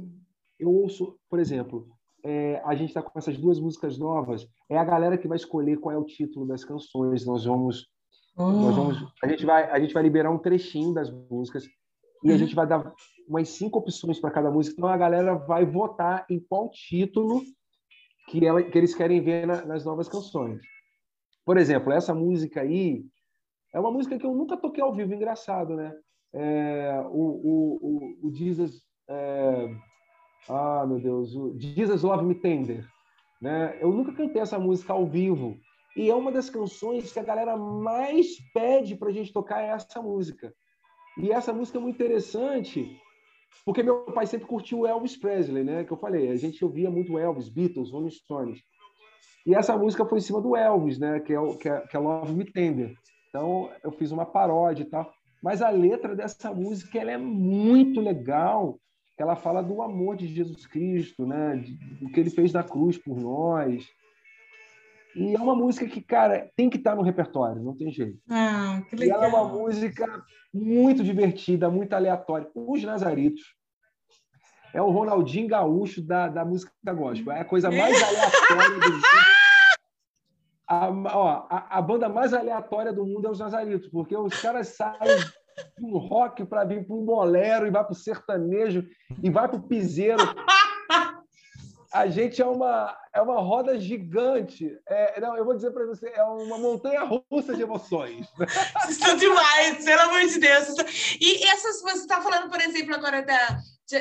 [0.58, 1.88] eu ouço, por exemplo,
[2.24, 4.48] é, a gente está com essas duas músicas novas.
[4.70, 7.26] É a galera que vai escolher qual é o título das canções.
[7.26, 7.86] Nós vamos,
[8.36, 8.50] oh.
[8.50, 11.64] nós vamos, a gente vai, a gente vai liberar um trechinho das músicas
[12.22, 12.38] e a uhum.
[12.38, 12.92] gente vai dar
[13.28, 14.74] umas cinco opções para cada música.
[14.78, 17.42] Então a galera vai votar em qual título
[18.30, 20.60] que, ela, que eles querem ver na, nas novas canções.
[21.44, 23.04] Por exemplo, essa música aí
[23.74, 25.92] é uma música que eu nunca toquei ao vivo, engraçado, né?
[26.32, 28.82] É, o, o, o, o Jesus.
[29.08, 29.68] É,
[30.48, 32.86] ah, meu Deus, o Jesus Love Me Tender.
[33.40, 33.76] Né?
[33.80, 35.56] Eu nunca cantei essa música ao vivo.
[35.96, 39.68] E é uma das canções que a galera mais pede para a gente tocar é
[39.68, 40.52] essa música.
[41.18, 43.00] E essa música é muito interessante,
[43.64, 45.84] porque meu pai sempre curtiu Elvis Presley, né?
[45.84, 48.58] Que eu falei, a gente ouvia muito Elvis, Beatles, Rolling Stones.
[49.46, 51.20] E essa música foi em cima do Elvis, né?
[51.20, 52.94] Que é, o, que é, que é Love Me Tender.
[53.28, 55.12] Então eu fiz uma paródia e tal.
[55.42, 58.80] Mas a letra dessa música ela é muito legal
[59.22, 61.62] ela fala do amor de Jesus Cristo, né?
[62.00, 63.86] Do que ele fez na cruz por nós.
[65.14, 68.18] E é uma música que, cara, tem que estar no repertório, não tem jeito.
[68.28, 69.22] Ah, que legal.
[69.22, 72.50] E ela é uma música muito divertida, muito aleatória.
[72.54, 73.42] Os Nazaritos
[74.74, 77.32] é o Ronaldinho Gaúcho da, da música gospel.
[77.32, 79.02] É a coisa mais aleatória do mundo.
[80.66, 84.68] A, ó, a, a, banda mais aleatória do mundo é os Nazaritos, porque os caras
[84.68, 84.98] saem
[85.80, 88.84] um rock para vir para um bolero e vai para o sertanejo
[89.22, 90.22] e vai para o piseiro.
[91.94, 94.76] A gente é uma, é uma roda gigante.
[94.84, 98.26] É, não, eu vou dizer para você, é uma montanha russa de emoções.
[98.36, 100.74] Vocês estão demais, pelo amor de Deus.
[101.20, 103.60] E essas, você está falando, por exemplo, agora da,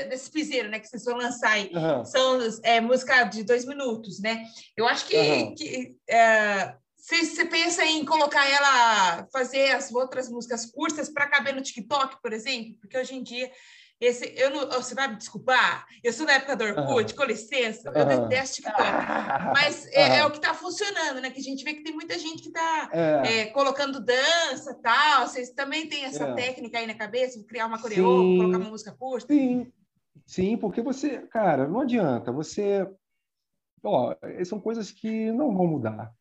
[0.09, 1.71] desse piseiro, né, que vocês vão lançar aí.
[1.71, 2.03] Uhum.
[2.03, 4.43] São é, música de dois minutos, né?
[4.75, 5.53] Eu acho que, uhum.
[5.53, 11.61] que é, você pensa em colocar ela, fazer as outras músicas curtas para caber no
[11.61, 12.75] TikTok, por exemplo?
[12.79, 13.51] Porque hoje em dia,
[13.99, 17.17] esse, eu não, você vai me desculpar, eu sou da época do Orkut, uhum.
[17.17, 18.27] com licença, eu uhum.
[18.27, 18.81] detesto TikTok.
[19.53, 21.29] Mas é, é, o que está funcionando, né?
[21.29, 23.39] Que a gente vê que tem muita gente que está é.
[23.39, 25.27] é, colocando dança tal.
[25.27, 26.33] Vocês também têm essa é.
[26.33, 29.33] técnica aí na cabeça, criar uma coreô, colocar uma música curta?
[29.33, 29.71] Sim.
[30.25, 32.31] Sim, porque você, cara, não adianta.
[32.31, 32.87] Você.
[33.83, 36.13] Ó, são coisas que não vão mudar.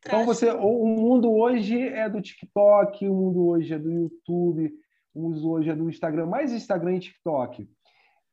[0.00, 4.72] Então você, o mundo hoje é do TikTok, o mundo hoje é do YouTube,
[5.14, 7.68] o mundo hoje é do Instagram, mais Instagram e TikTok.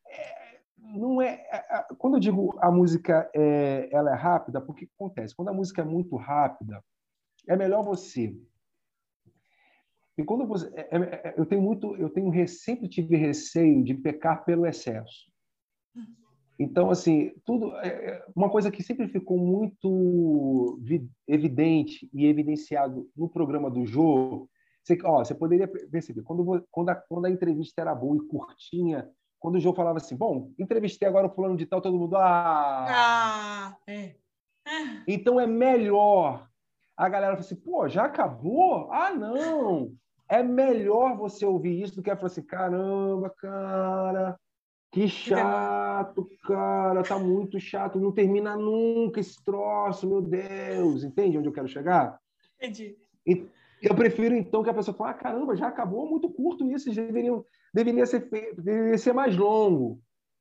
[0.08, 4.88] É, não é, é, é, quando eu digo a música é, ela é rápida, porque
[4.96, 5.36] acontece?
[5.36, 6.84] Quando a música é muito rápida,
[7.48, 8.36] é melhor você.
[10.18, 14.46] E quando você, é, é, eu tenho muito, eu tenho sempre tive receio de pecar
[14.46, 15.26] pelo excesso.
[16.58, 20.80] Então, assim, tudo é, é uma coisa que sempre ficou muito
[21.28, 24.48] evidente e evidenciado no programa do Jô,
[24.84, 29.10] você, ó, você poderia perceber, quando, quando, a, quando a entrevista era boa e curtinha,
[29.40, 32.86] quando o Jô falava assim, bom, entrevistei agora o fulano de tal, todo mundo, ah...
[32.88, 34.16] ah é.
[35.08, 36.48] Então é melhor
[36.96, 38.92] a galera falar assim, pô, já acabou?
[38.92, 39.94] Ah, não!
[40.28, 44.40] É melhor você ouvir isso do que falar assim, caramba, cara,
[44.96, 51.04] que chato, cara, tá muito chato, não termina nunca esse troço, meu Deus.
[51.04, 52.18] Entende onde eu quero chegar?
[52.58, 52.96] Entendi.
[53.28, 53.46] E,
[53.82, 57.44] Eu prefiro, então, que a pessoa fale, ah, caramba, já acabou, muito curto isso, deveriam,
[57.74, 60.00] deveria, ser, deveria ser mais longo.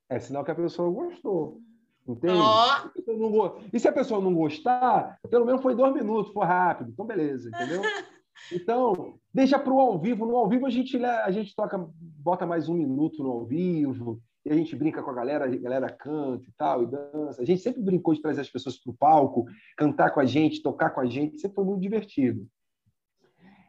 [0.09, 1.61] É sinal que a pessoa gostou.
[2.07, 2.39] Entende?
[2.39, 3.59] Oh.
[3.73, 6.91] E se a pessoa não gostar, pelo menos foi dois minutos, foi rápido.
[6.91, 7.83] Então, beleza, entendeu?
[8.53, 10.27] Então, deixa para o ao vivo.
[10.27, 14.21] No ao vivo a gente, a gente toca, bota mais um minuto no ao vivo,
[14.45, 17.41] e a gente brinca com a galera, a galera canta e tal, e dança.
[17.41, 19.47] A gente sempre brincou de trazer as pessoas para o palco,
[19.77, 22.47] cantar com a gente, tocar com a gente, sempre foi muito divertido.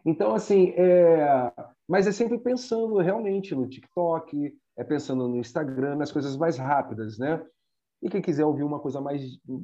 [0.06, 1.52] Então, assim, é...
[1.88, 7.18] mas é sempre pensando realmente no TikTok, é pensando no Instagram, nas coisas mais rápidas,
[7.18, 7.42] né?
[8.04, 9.24] E quem quiser ouvir uma coisa mais,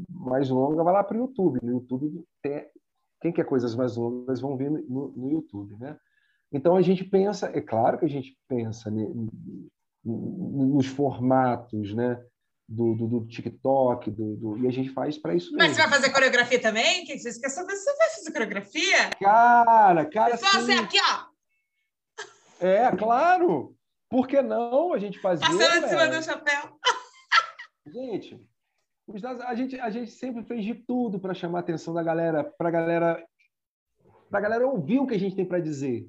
[0.10, 1.60] mais longa, vai lá para o YouTube.
[1.62, 2.66] No YouTube, tem...
[3.22, 5.98] quem quer coisas mais longas vão ver no, no YouTube, né?
[6.54, 8.90] Então a gente pensa, é claro que a gente pensa
[10.04, 12.22] nos formatos, né?
[12.68, 15.58] Do, do, do TikTok, do, do, e a gente faz para isso mesmo.
[15.58, 17.04] Mas você vai fazer coreografia também?
[17.04, 19.10] Que você quer saber se você vai fazer coreografia?
[19.20, 20.38] Cara, cara.
[20.38, 22.66] Só assim, aqui, ó.
[22.66, 23.76] É, claro.
[24.10, 25.46] Por que não a gente fazer?
[25.46, 26.80] Passando em cima do chapéu.
[27.88, 28.40] Gente,
[29.46, 32.70] a gente, a gente sempre fez de tudo para chamar a atenção da galera, para
[32.70, 33.26] a galera,
[34.30, 36.08] pra galera ouvir o que a gente tem para dizer.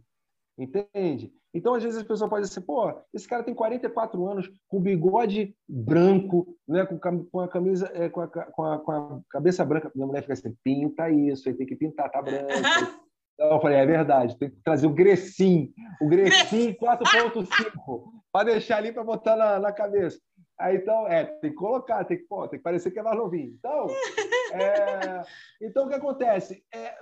[0.59, 1.33] Entende?
[1.55, 5.55] Então, às vezes, as pessoas podem dizer, pô, esse cara tem 44 anos, com bigode
[5.69, 9.93] branco, né, com, com a camisa, é, com, a, com, a, com, a, cabeça branca.
[9.95, 12.47] Minha mulher fica assim, pinta isso, aí tem que pintar, tá branco.
[13.35, 18.77] Então, eu falei, é verdade, tem que trazer o Grecim, o Grecim 4.5, para deixar
[18.77, 20.21] ali para botar na, na cabeça.
[20.61, 23.17] Aí, então, é, tem que colocar, tem que, pô, tem que parecer que é mais
[23.17, 23.53] novinho.
[23.59, 23.87] Então,
[24.53, 25.23] é,
[25.61, 26.63] então o que acontece?
[26.73, 26.95] É,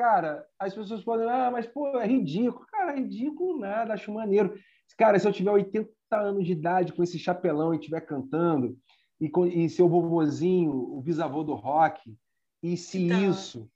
[0.00, 2.64] cara, as pessoas podem, ah, mas, pô, é ridículo.
[2.70, 4.54] Cara, é ridículo nada, acho maneiro.
[4.96, 8.78] Cara, se eu tiver 80 anos de idade com esse chapelão e estiver cantando,
[9.20, 12.16] e, com, e seu vovozinho, o bisavô do rock,
[12.62, 13.30] e se então...
[13.30, 13.70] isso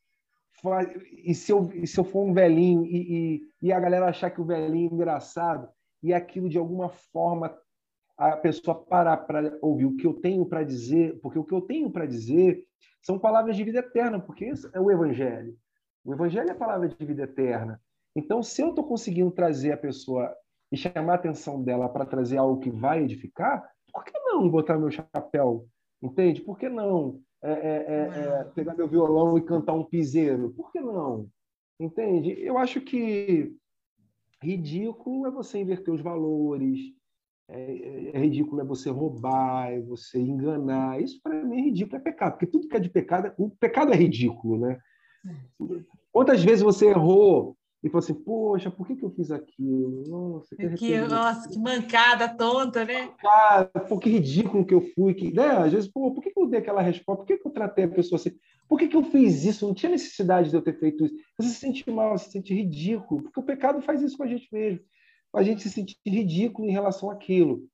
[1.22, 4.30] e se eu, e se eu for um velhinho e, e, e, a galera achar
[4.30, 5.68] que o velhinho é engraçado
[6.02, 7.54] e aquilo de alguma forma
[8.16, 11.60] a pessoa parar para ouvir o que eu tenho para dizer, porque o que eu
[11.60, 12.64] tenho para dizer
[13.02, 15.54] são palavras de vida eterna, porque isso é o evangelho.
[16.04, 17.80] O evangelho é a palavra de vida eterna.
[18.14, 20.32] Então, se eu estou conseguindo trazer a pessoa
[20.70, 24.78] e chamar a atenção dela para trazer algo que vai edificar, por que não botar
[24.78, 25.66] meu chapéu?
[26.02, 26.40] Entende?
[26.40, 30.50] Por que não é, é, é, é pegar meu violão e cantar um piseiro?
[30.50, 31.28] Por que não?
[31.80, 32.30] Entende?
[32.40, 33.56] Eu acho que
[34.42, 36.78] ridículo é você inverter os valores,
[37.48, 41.00] é, é, ridículo é você roubar, é você enganar.
[41.00, 43.92] Isso para mim é ridículo, é pecado, porque tudo que é de pecado, o pecado
[43.92, 44.78] é ridículo, né?
[46.12, 50.04] Quantas vezes você errou e falou assim, poxa, por que, que eu fiz aquilo?
[50.08, 53.10] Nossa, que, que nossa, que mancada tonta, né?
[53.18, 55.12] Cara, pô, que ridículo que eu fui.
[55.14, 55.48] Que, né?
[55.48, 57.22] Às vezes, pô, por que, que eu dei aquela resposta?
[57.22, 58.32] Por que, que eu tratei a pessoa assim?
[58.68, 59.66] Por que, que eu fiz isso?
[59.66, 61.14] Não tinha necessidade de eu ter feito isso.
[61.38, 64.48] Você se sente mal, se sente ridículo, porque o pecado faz isso com a gente
[64.52, 64.80] mesmo
[65.34, 67.66] a gente se sentir ridículo em relação àquilo.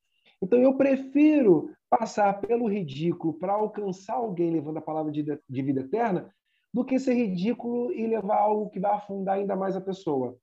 [0.43, 5.81] Então, eu prefiro passar pelo ridículo para alcançar alguém levando a palavra de, de vida
[5.81, 6.32] eterna
[6.72, 10.36] do que ser ridículo e levar algo que vai afundar ainda mais a pessoa.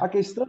[0.00, 0.46] A questão,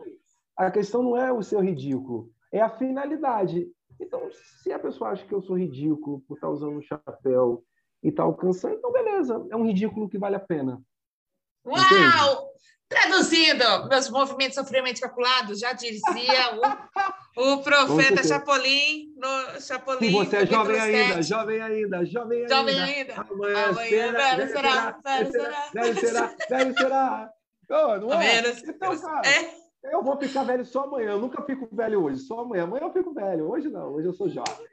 [0.55, 3.67] a questão não é o ser ridículo, é a finalidade.
[3.99, 4.29] Então,
[4.61, 7.63] se a pessoa acha que eu sou ridículo por estar usando um chapéu
[8.01, 10.81] e estar alcançando, então beleza, é um ridículo que vale a pena.
[11.65, 11.77] Uau!
[11.77, 12.49] Entende?
[12.89, 16.61] Traduzindo, meus movimentos são friamente calculados, já dizia o,
[17.35, 20.07] o profeta Chapolin no Chapolin.
[20.07, 22.55] E você é jovem ainda, jovem ainda, jovem ainda.
[22.55, 23.13] Jovem ainda.
[23.13, 27.31] Amanhã, Amanhã será, velho será, velho será, velho será, velho será.
[27.71, 28.39] Oh, não é?
[28.67, 29.59] Então, cara, é.
[29.81, 31.11] Eu vou ficar velho só amanhã.
[31.11, 32.63] Eu nunca fico velho hoje, só amanhã.
[32.63, 33.49] Amanhã eu fico velho.
[33.49, 34.67] Hoje não, hoje eu sou jovem.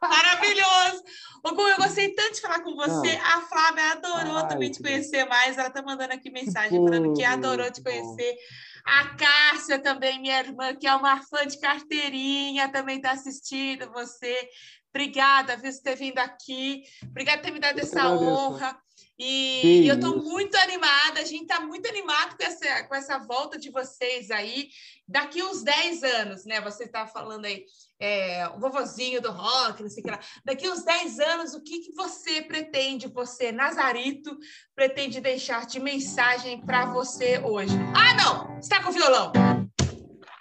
[0.00, 1.02] Maravilhoso!
[1.44, 3.16] Gu, eu gostei tanto de falar com você.
[3.16, 3.26] Não.
[3.26, 5.58] A Flávia adorou Ai, também te conhecer mais.
[5.58, 8.36] Ela tá mandando aqui mensagem Pô, falando que adorou te conhecer.
[8.84, 14.48] A Cássia também, minha irmã, que é uma fã de carteirinha, também está assistindo você.
[14.92, 16.82] Obrigada, viu, por ter vindo aqui.
[17.04, 18.76] Obrigada por ter me dado eu essa honra.
[19.18, 23.58] E, eu estou muito animada, a gente está muito animado com essa, com essa volta
[23.58, 24.68] de vocês aí.
[25.10, 26.60] Daqui uns 10 anos, né?
[26.60, 27.64] Você está falando aí,
[27.98, 30.20] é, o vovozinho do rock, não sei o que lá.
[30.44, 34.38] Daqui uns 10 anos, o que, que você pretende, você, Nazarito,
[34.72, 37.74] pretende deixar de mensagem para você hoje?
[37.92, 38.58] Ah, não!
[38.60, 39.32] Está com o violão!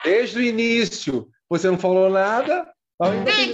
[0.03, 2.71] Desde o início, você não falou nada,
[3.01, 3.51] ainda tem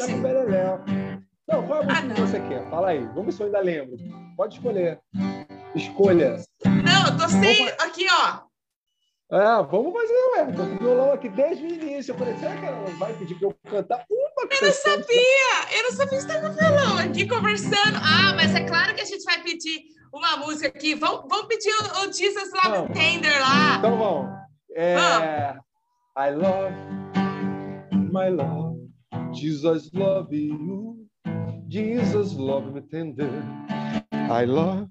[1.48, 2.70] não, qual é a música ah, que você quer?
[2.72, 3.06] Fala aí.
[3.06, 3.96] Vamos ver se eu ainda lembro.
[4.36, 5.00] Pode escolher.
[5.76, 6.44] Escolha.
[6.66, 7.70] Não, eu tô sem.
[7.70, 8.40] Aqui, ó.
[9.32, 10.46] Ah, vamos fazer, ué.
[10.52, 12.12] Tô com o violão aqui desde o início.
[12.12, 14.92] Eu falei, será que ela vai pedir para eu cantar uma canção?
[14.92, 15.78] Eu não sabia!
[15.78, 17.98] Eu não sabia que você estava com o violão aqui conversando.
[17.98, 19.82] Ah, mas é claro que a gente vai pedir
[20.14, 20.94] uma música aqui.
[20.96, 23.78] Vamos, vamos pedir o, o Jesus Love Tender lá.
[23.80, 24.32] Então vamos.
[24.76, 25.66] É, vamos.
[26.18, 26.76] I love
[28.12, 28.76] my love.
[29.34, 31.06] Jesus love you.
[31.68, 33.30] Jesus love me tender.
[34.14, 34.88] I love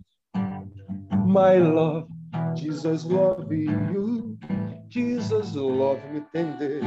[1.24, 2.13] my love.
[2.54, 4.38] Jesus love you,
[4.88, 6.82] Jesus love me tender.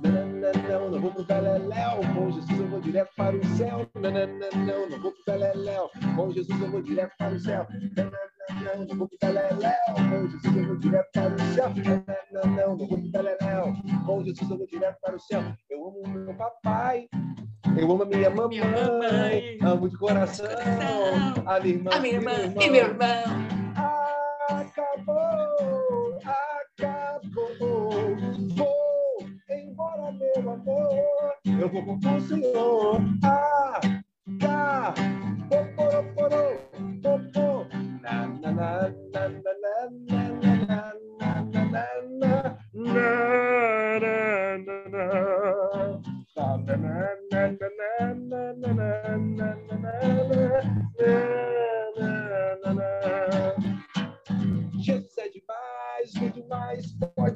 [0.00, 0.26] Não,
[0.68, 3.86] não, não, vou pro Beleléu, com Jesus eu vou direto para o céu.
[3.94, 7.66] Não, não, não, não vou pro Beleléu, com Jesus eu vou direto para o céu.
[7.96, 9.72] Não, não, não, não vou pro Beleléu,
[10.08, 11.72] com Jesus eu vou direto para o céu.
[12.32, 13.74] Não, não, não, não vou pro Beleléu,
[14.04, 15.42] com Jesus eu vou direto para o céu.
[15.70, 17.08] Eu amo meu papai,
[17.78, 21.98] eu amo a minha mamãe, minha mamãe amo de coração, coração a minha irmã, a
[22.00, 23.56] minha irmã e meu irmão.
[24.48, 27.90] Acabou, acabou.
[28.56, 29.18] Vou
[29.50, 31.34] embora, meu amor.
[31.44, 33.00] Eu vou com o Senhor.
[33.24, 33.80] Ah,
[34.40, 34.94] cá,
[35.48, 36.58] poporo, poro,
[37.02, 37.66] popo.
[38.02, 40.30] Na, na, na, na, na, na,
[40.68, 40.94] na,
[41.42, 43.02] na, na, na, na,
[48.14, 49.65] na, na, na,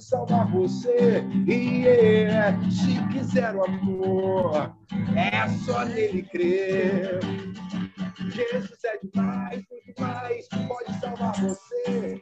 [0.01, 1.24] pode salvar você.
[1.47, 4.74] E yeah, se quiser o amor,
[5.14, 7.20] é só nele crer.
[8.31, 12.20] Jesus é demais, muito mais pode salvar você.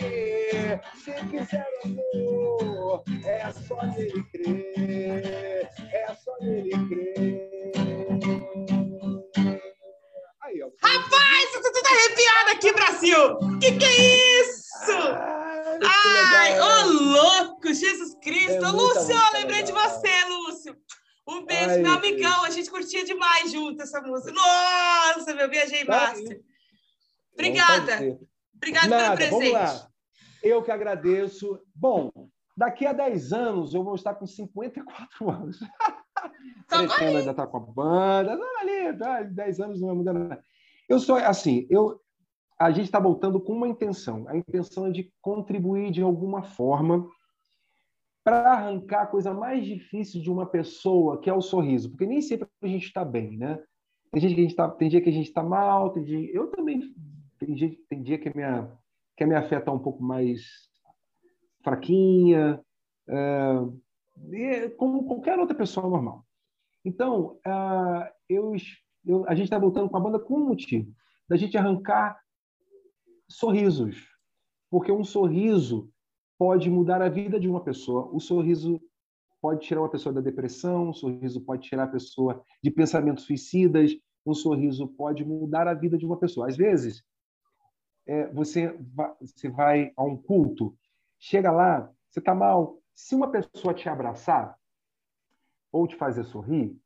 [0.00, 5.68] Yeah, se quiser o amor, é só nele crer.
[5.92, 7.72] É só nele crer.
[10.42, 10.68] Aí, ó.
[10.86, 13.58] Rapaz, eu tô tudo arrepiada aqui, Brasil!
[13.60, 15.33] Que que é isso?
[15.82, 18.64] Ai, ô oh, louco, Jesus Cristo!
[18.64, 19.64] É Lúcio, eu lembrei legal.
[19.64, 20.76] de você, Lúcio.
[21.26, 22.44] Um beijo, Ai, meu amigão.
[22.44, 24.32] A gente curtia demais junto essa música.
[24.32, 26.40] Nossa, meu viajei tá master.
[27.32, 28.18] Obrigada.
[28.54, 29.86] Obrigada Nada, pelo presente.
[30.42, 31.58] Eu que agradeço.
[31.74, 32.10] Bom,
[32.56, 35.58] daqui a 10 anos eu vou estar com 54 anos.
[36.68, 38.36] Pretendo ainda estar com a banda.
[38.36, 38.92] Não, ali,
[39.30, 40.44] 10 anos não vai mudar nada.
[40.88, 42.00] Eu sou assim, eu,
[42.58, 44.28] a gente está voltando com uma intenção.
[44.28, 47.08] A intenção é de contribuir de alguma forma
[48.22, 52.22] para arrancar a coisa mais difícil de uma pessoa, que é o sorriso, porque nem
[52.22, 53.62] sempre a gente está bem, né?
[54.10, 56.30] Tem gente que a gente tá, tem dia que a gente está mal, tem dia,
[56.34, 56.80] eu também
[57.38, 58.72] tem dia, tem dia que a minha
[59.16, 60.40] que a minha fé está um pouco mais
[61.62, 62.60] fraquinha,
[63.08, 66.24] é, como qualquer outra pessoa normal.
[66.84, 68.52] Então, uh, eu,
[69.06, 70.92] eu, a gente está voltando com a banda com um motivo,
[71.28, 72.18] da gente arrancar
[73.28, 74.08] sorrisos,
[74.70, 75.90] porque um sorriso
[76.38, 78.08] pode mudar a vida de uma pessoa.
[78.12, 78.80] O sorriso
[79.40, 83.92] pode tirar uma pessoa da depressão, um sorriso pode tirar a pessoa de pensamentos suicidas,
[84.26, 86.48] um sorriso pode mudar a vida de uma pessoa.
[86.48, 87.04] Às vezes,
[88.06, 90.76] é, você, vai, você vai a um culto,
[91.18, 92.78] chega lá, você está mal.
[92.94, 94.56] Se uma pessoa te abraçar
[95.70, 96.78] ou te fazer sorrir,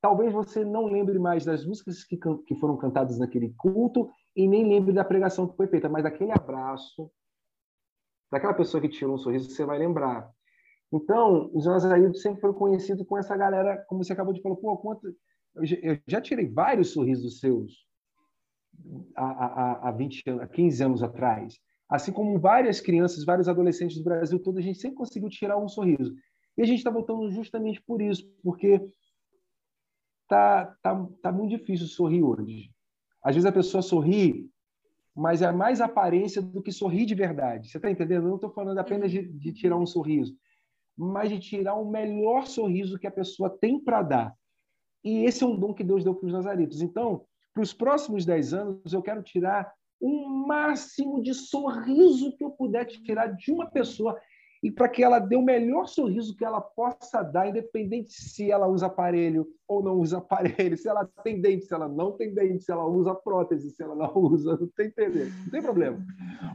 [0.00, 4.68] talvez você não lembre mais das músicas que, que foram cantadas naquele culto e nem
[4.68, 7.10] lembre da pregação que foi feita, mas daquele abraço,
[8.30, 10.30] daquela pessoa que tirou um sorriso, você vai lembrar.
[10.92, 14.76] Então, os Nazarenos sempre foram conhecidos com essa galera, como você acabou de falar, pô,
[14.76, 15.14] quanto...
[15.54, 17.86] eu já tirei vários sorrisos seus
[19.16, 21.58] há, há, há 20 anos, há 15 anos atrás.
[21.88, 25.68] Assim como várias crianças, vários adolescentes do Brasil todo, a gente sempre conseguiu tirar um
[25.68, 26.14] sorriso.
[26.56, 28.80] E a gente está voltando justamente por isso, porque
[30.28, 32.71] tá, tá, tá muito difícil sorrir hoje.
[33.22, 34.50] Às vezes a pessoa sorri,
[35.14, 37.68] mas é mais aparência do que sorrir de verdade.
[37.68, 38.24] Você está entendendo?
[38.24, 40.34] Eu não estou falando apenas de, de, tirar um sorriso,
[40.96, 44.34] mas de tirar o melhor sorriso que a pessoa tem para dar.
[45.04, 46.80] E esse é um dom que Deus deu para os nazaretos.
[46.80, 52.50] Então, para os próximos dez anos, eu quero tirar o máximo de sorriso que eu
[52.50, 54.18] puder tirar de uma pessoa
[54.62, 58.68] e para que ela dê o melhor sorriso que ela possa dar, independente se ela
[58.68, 62.62] usa aparelho ou não usa aparelho, se ela tem dente, se ela não tem dente,
[62.62, 65.98] se ela usa prótese, se ela não usa, não tem entender, não tem problema.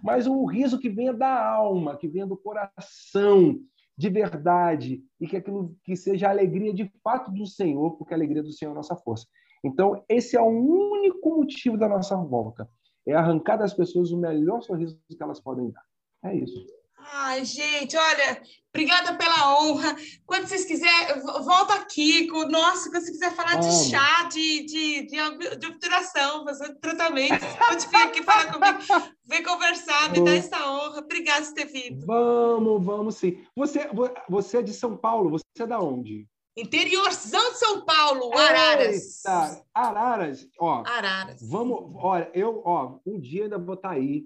[0.01, 3.59] Mas um riso que venha da alma, que venha do coração,
[3.97, 8.17] de verdade, e que aquilo que seja a alegria de fato do Senhor, porque a
[8.17, 9.25] alegria do Senhor é a nossa força.
[9.63, 12.69] Então, esse é o único motivo da nossa volta,
[13.05, 15.83] é arrancar das pessoas o melhor sorriso que elas podem dar.
[16.23, 16.76] É isso.
[16.97, 18.41] Ai, gente, olha,
[18.73, 19.95] obrigada pela honra.
[20.25, 22.27] Quando vocês quiserem, volta aqui.
[22.27, 27.45] Com, nossa, quando você quiser falar de chá, de, de, de, de obturação, fazer tratamento,
[27.57, 30.99] pode vir aqui falar comigo, vem conversar, me dar essa honra.
[30.99, 32.05] Obrigada por ter vindo.
[32.05, 33.45] Vamos, vamos sim.
[33.55, 33.89] Você,
[34.27, 36.27] você é de São Paulo, você é da onde?
[36.57, 39.23] Interiorzão de São Paulo, Araras.
[39.23, 40.83] Eita, Araras, ó.
[40.87, 41.39] Araras.
[41.47, 44.25] Vamos, olha, eu, ó, um dia ainda vou estar tá aí.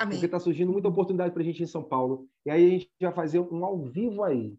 [0.00, 0.16] Amém.
[0.16, 2.26] Porque está surgindo muita oportunidade para a gente em São Paulo.
[2.46, 4.56] E aí a gente vai fazer um ao vivo aí.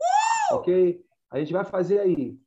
[0.00, 0.54] Uh!
[0.54, 1.04] Ok?
[1.32, 2.38] A gente vai fazer aí,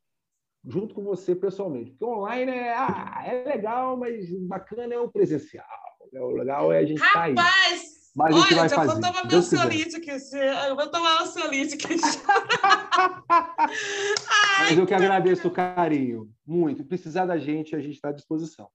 [0.66, 1.92] junto com você pessoalmente.
[1.92, 5.68] Porque online é, ah, é legal, mas bacana é o presencial.
[6.14, 7.36] O legal é a gente estar tá aí.
[7.36, 8.00] Rapaz!
[8.16, 8.94] Mas Olha, a gente vai fazer.
[8.94, 10.10] vou tomar meu solítico.
[10.10, 11.20] Eu vou tomar.
[14.60, 16.30] Mas eu que agradeço o carinho.
[16.46, 16.84] Muito.
[16.86, 18.70] Precisar da gente, a gente está à disposição.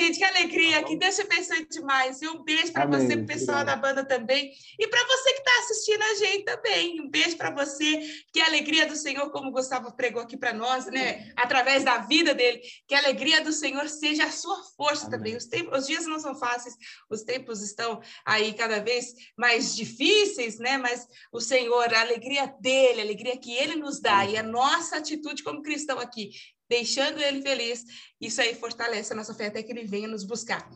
[0.00, 2.22] Gente, que alegria, que Deus te abençoe demais.
[2.22, 4.50] E um beijo para você, pro pessoal da banda também.
[4.78, 7.00] E para você que está assistindo a gente também.
[7.02, 8.00] Um beijo para você.
[8.32, 11.30] Que a alegria do Senhor, como o Gustavo pregou aqui para nós, né?
[11.36, 15.18] Através da vida dele, que a alegria do Senhor seja a sua força Amém.
[15.18, 15.36] também.
[15.36, 16.74] Os, tempos, os dias não são fáceis,
[17.10, 20.78] os tempos estão aí cada vez mais difíceis, né?
[20.78, 24.96] Mas o Senhor, a alegria dele, a alegria que ele nos dá e a nossa
[24.96, 26.30] atitude como cristão aqui,
[26.70, 27.84] deixando ele feliz,
[28.20, 30.70] isso aí fortalece a nossa fé até que ele venha nos buscar.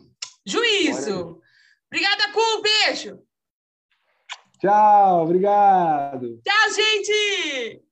[0.45, 1.41] Juízo!
[1.87, 3.23] Obrigada, Cu, beijo!
[4.59, 6.41] Tchau, obrigado!
[6.43, 7.84] Tchau, gente!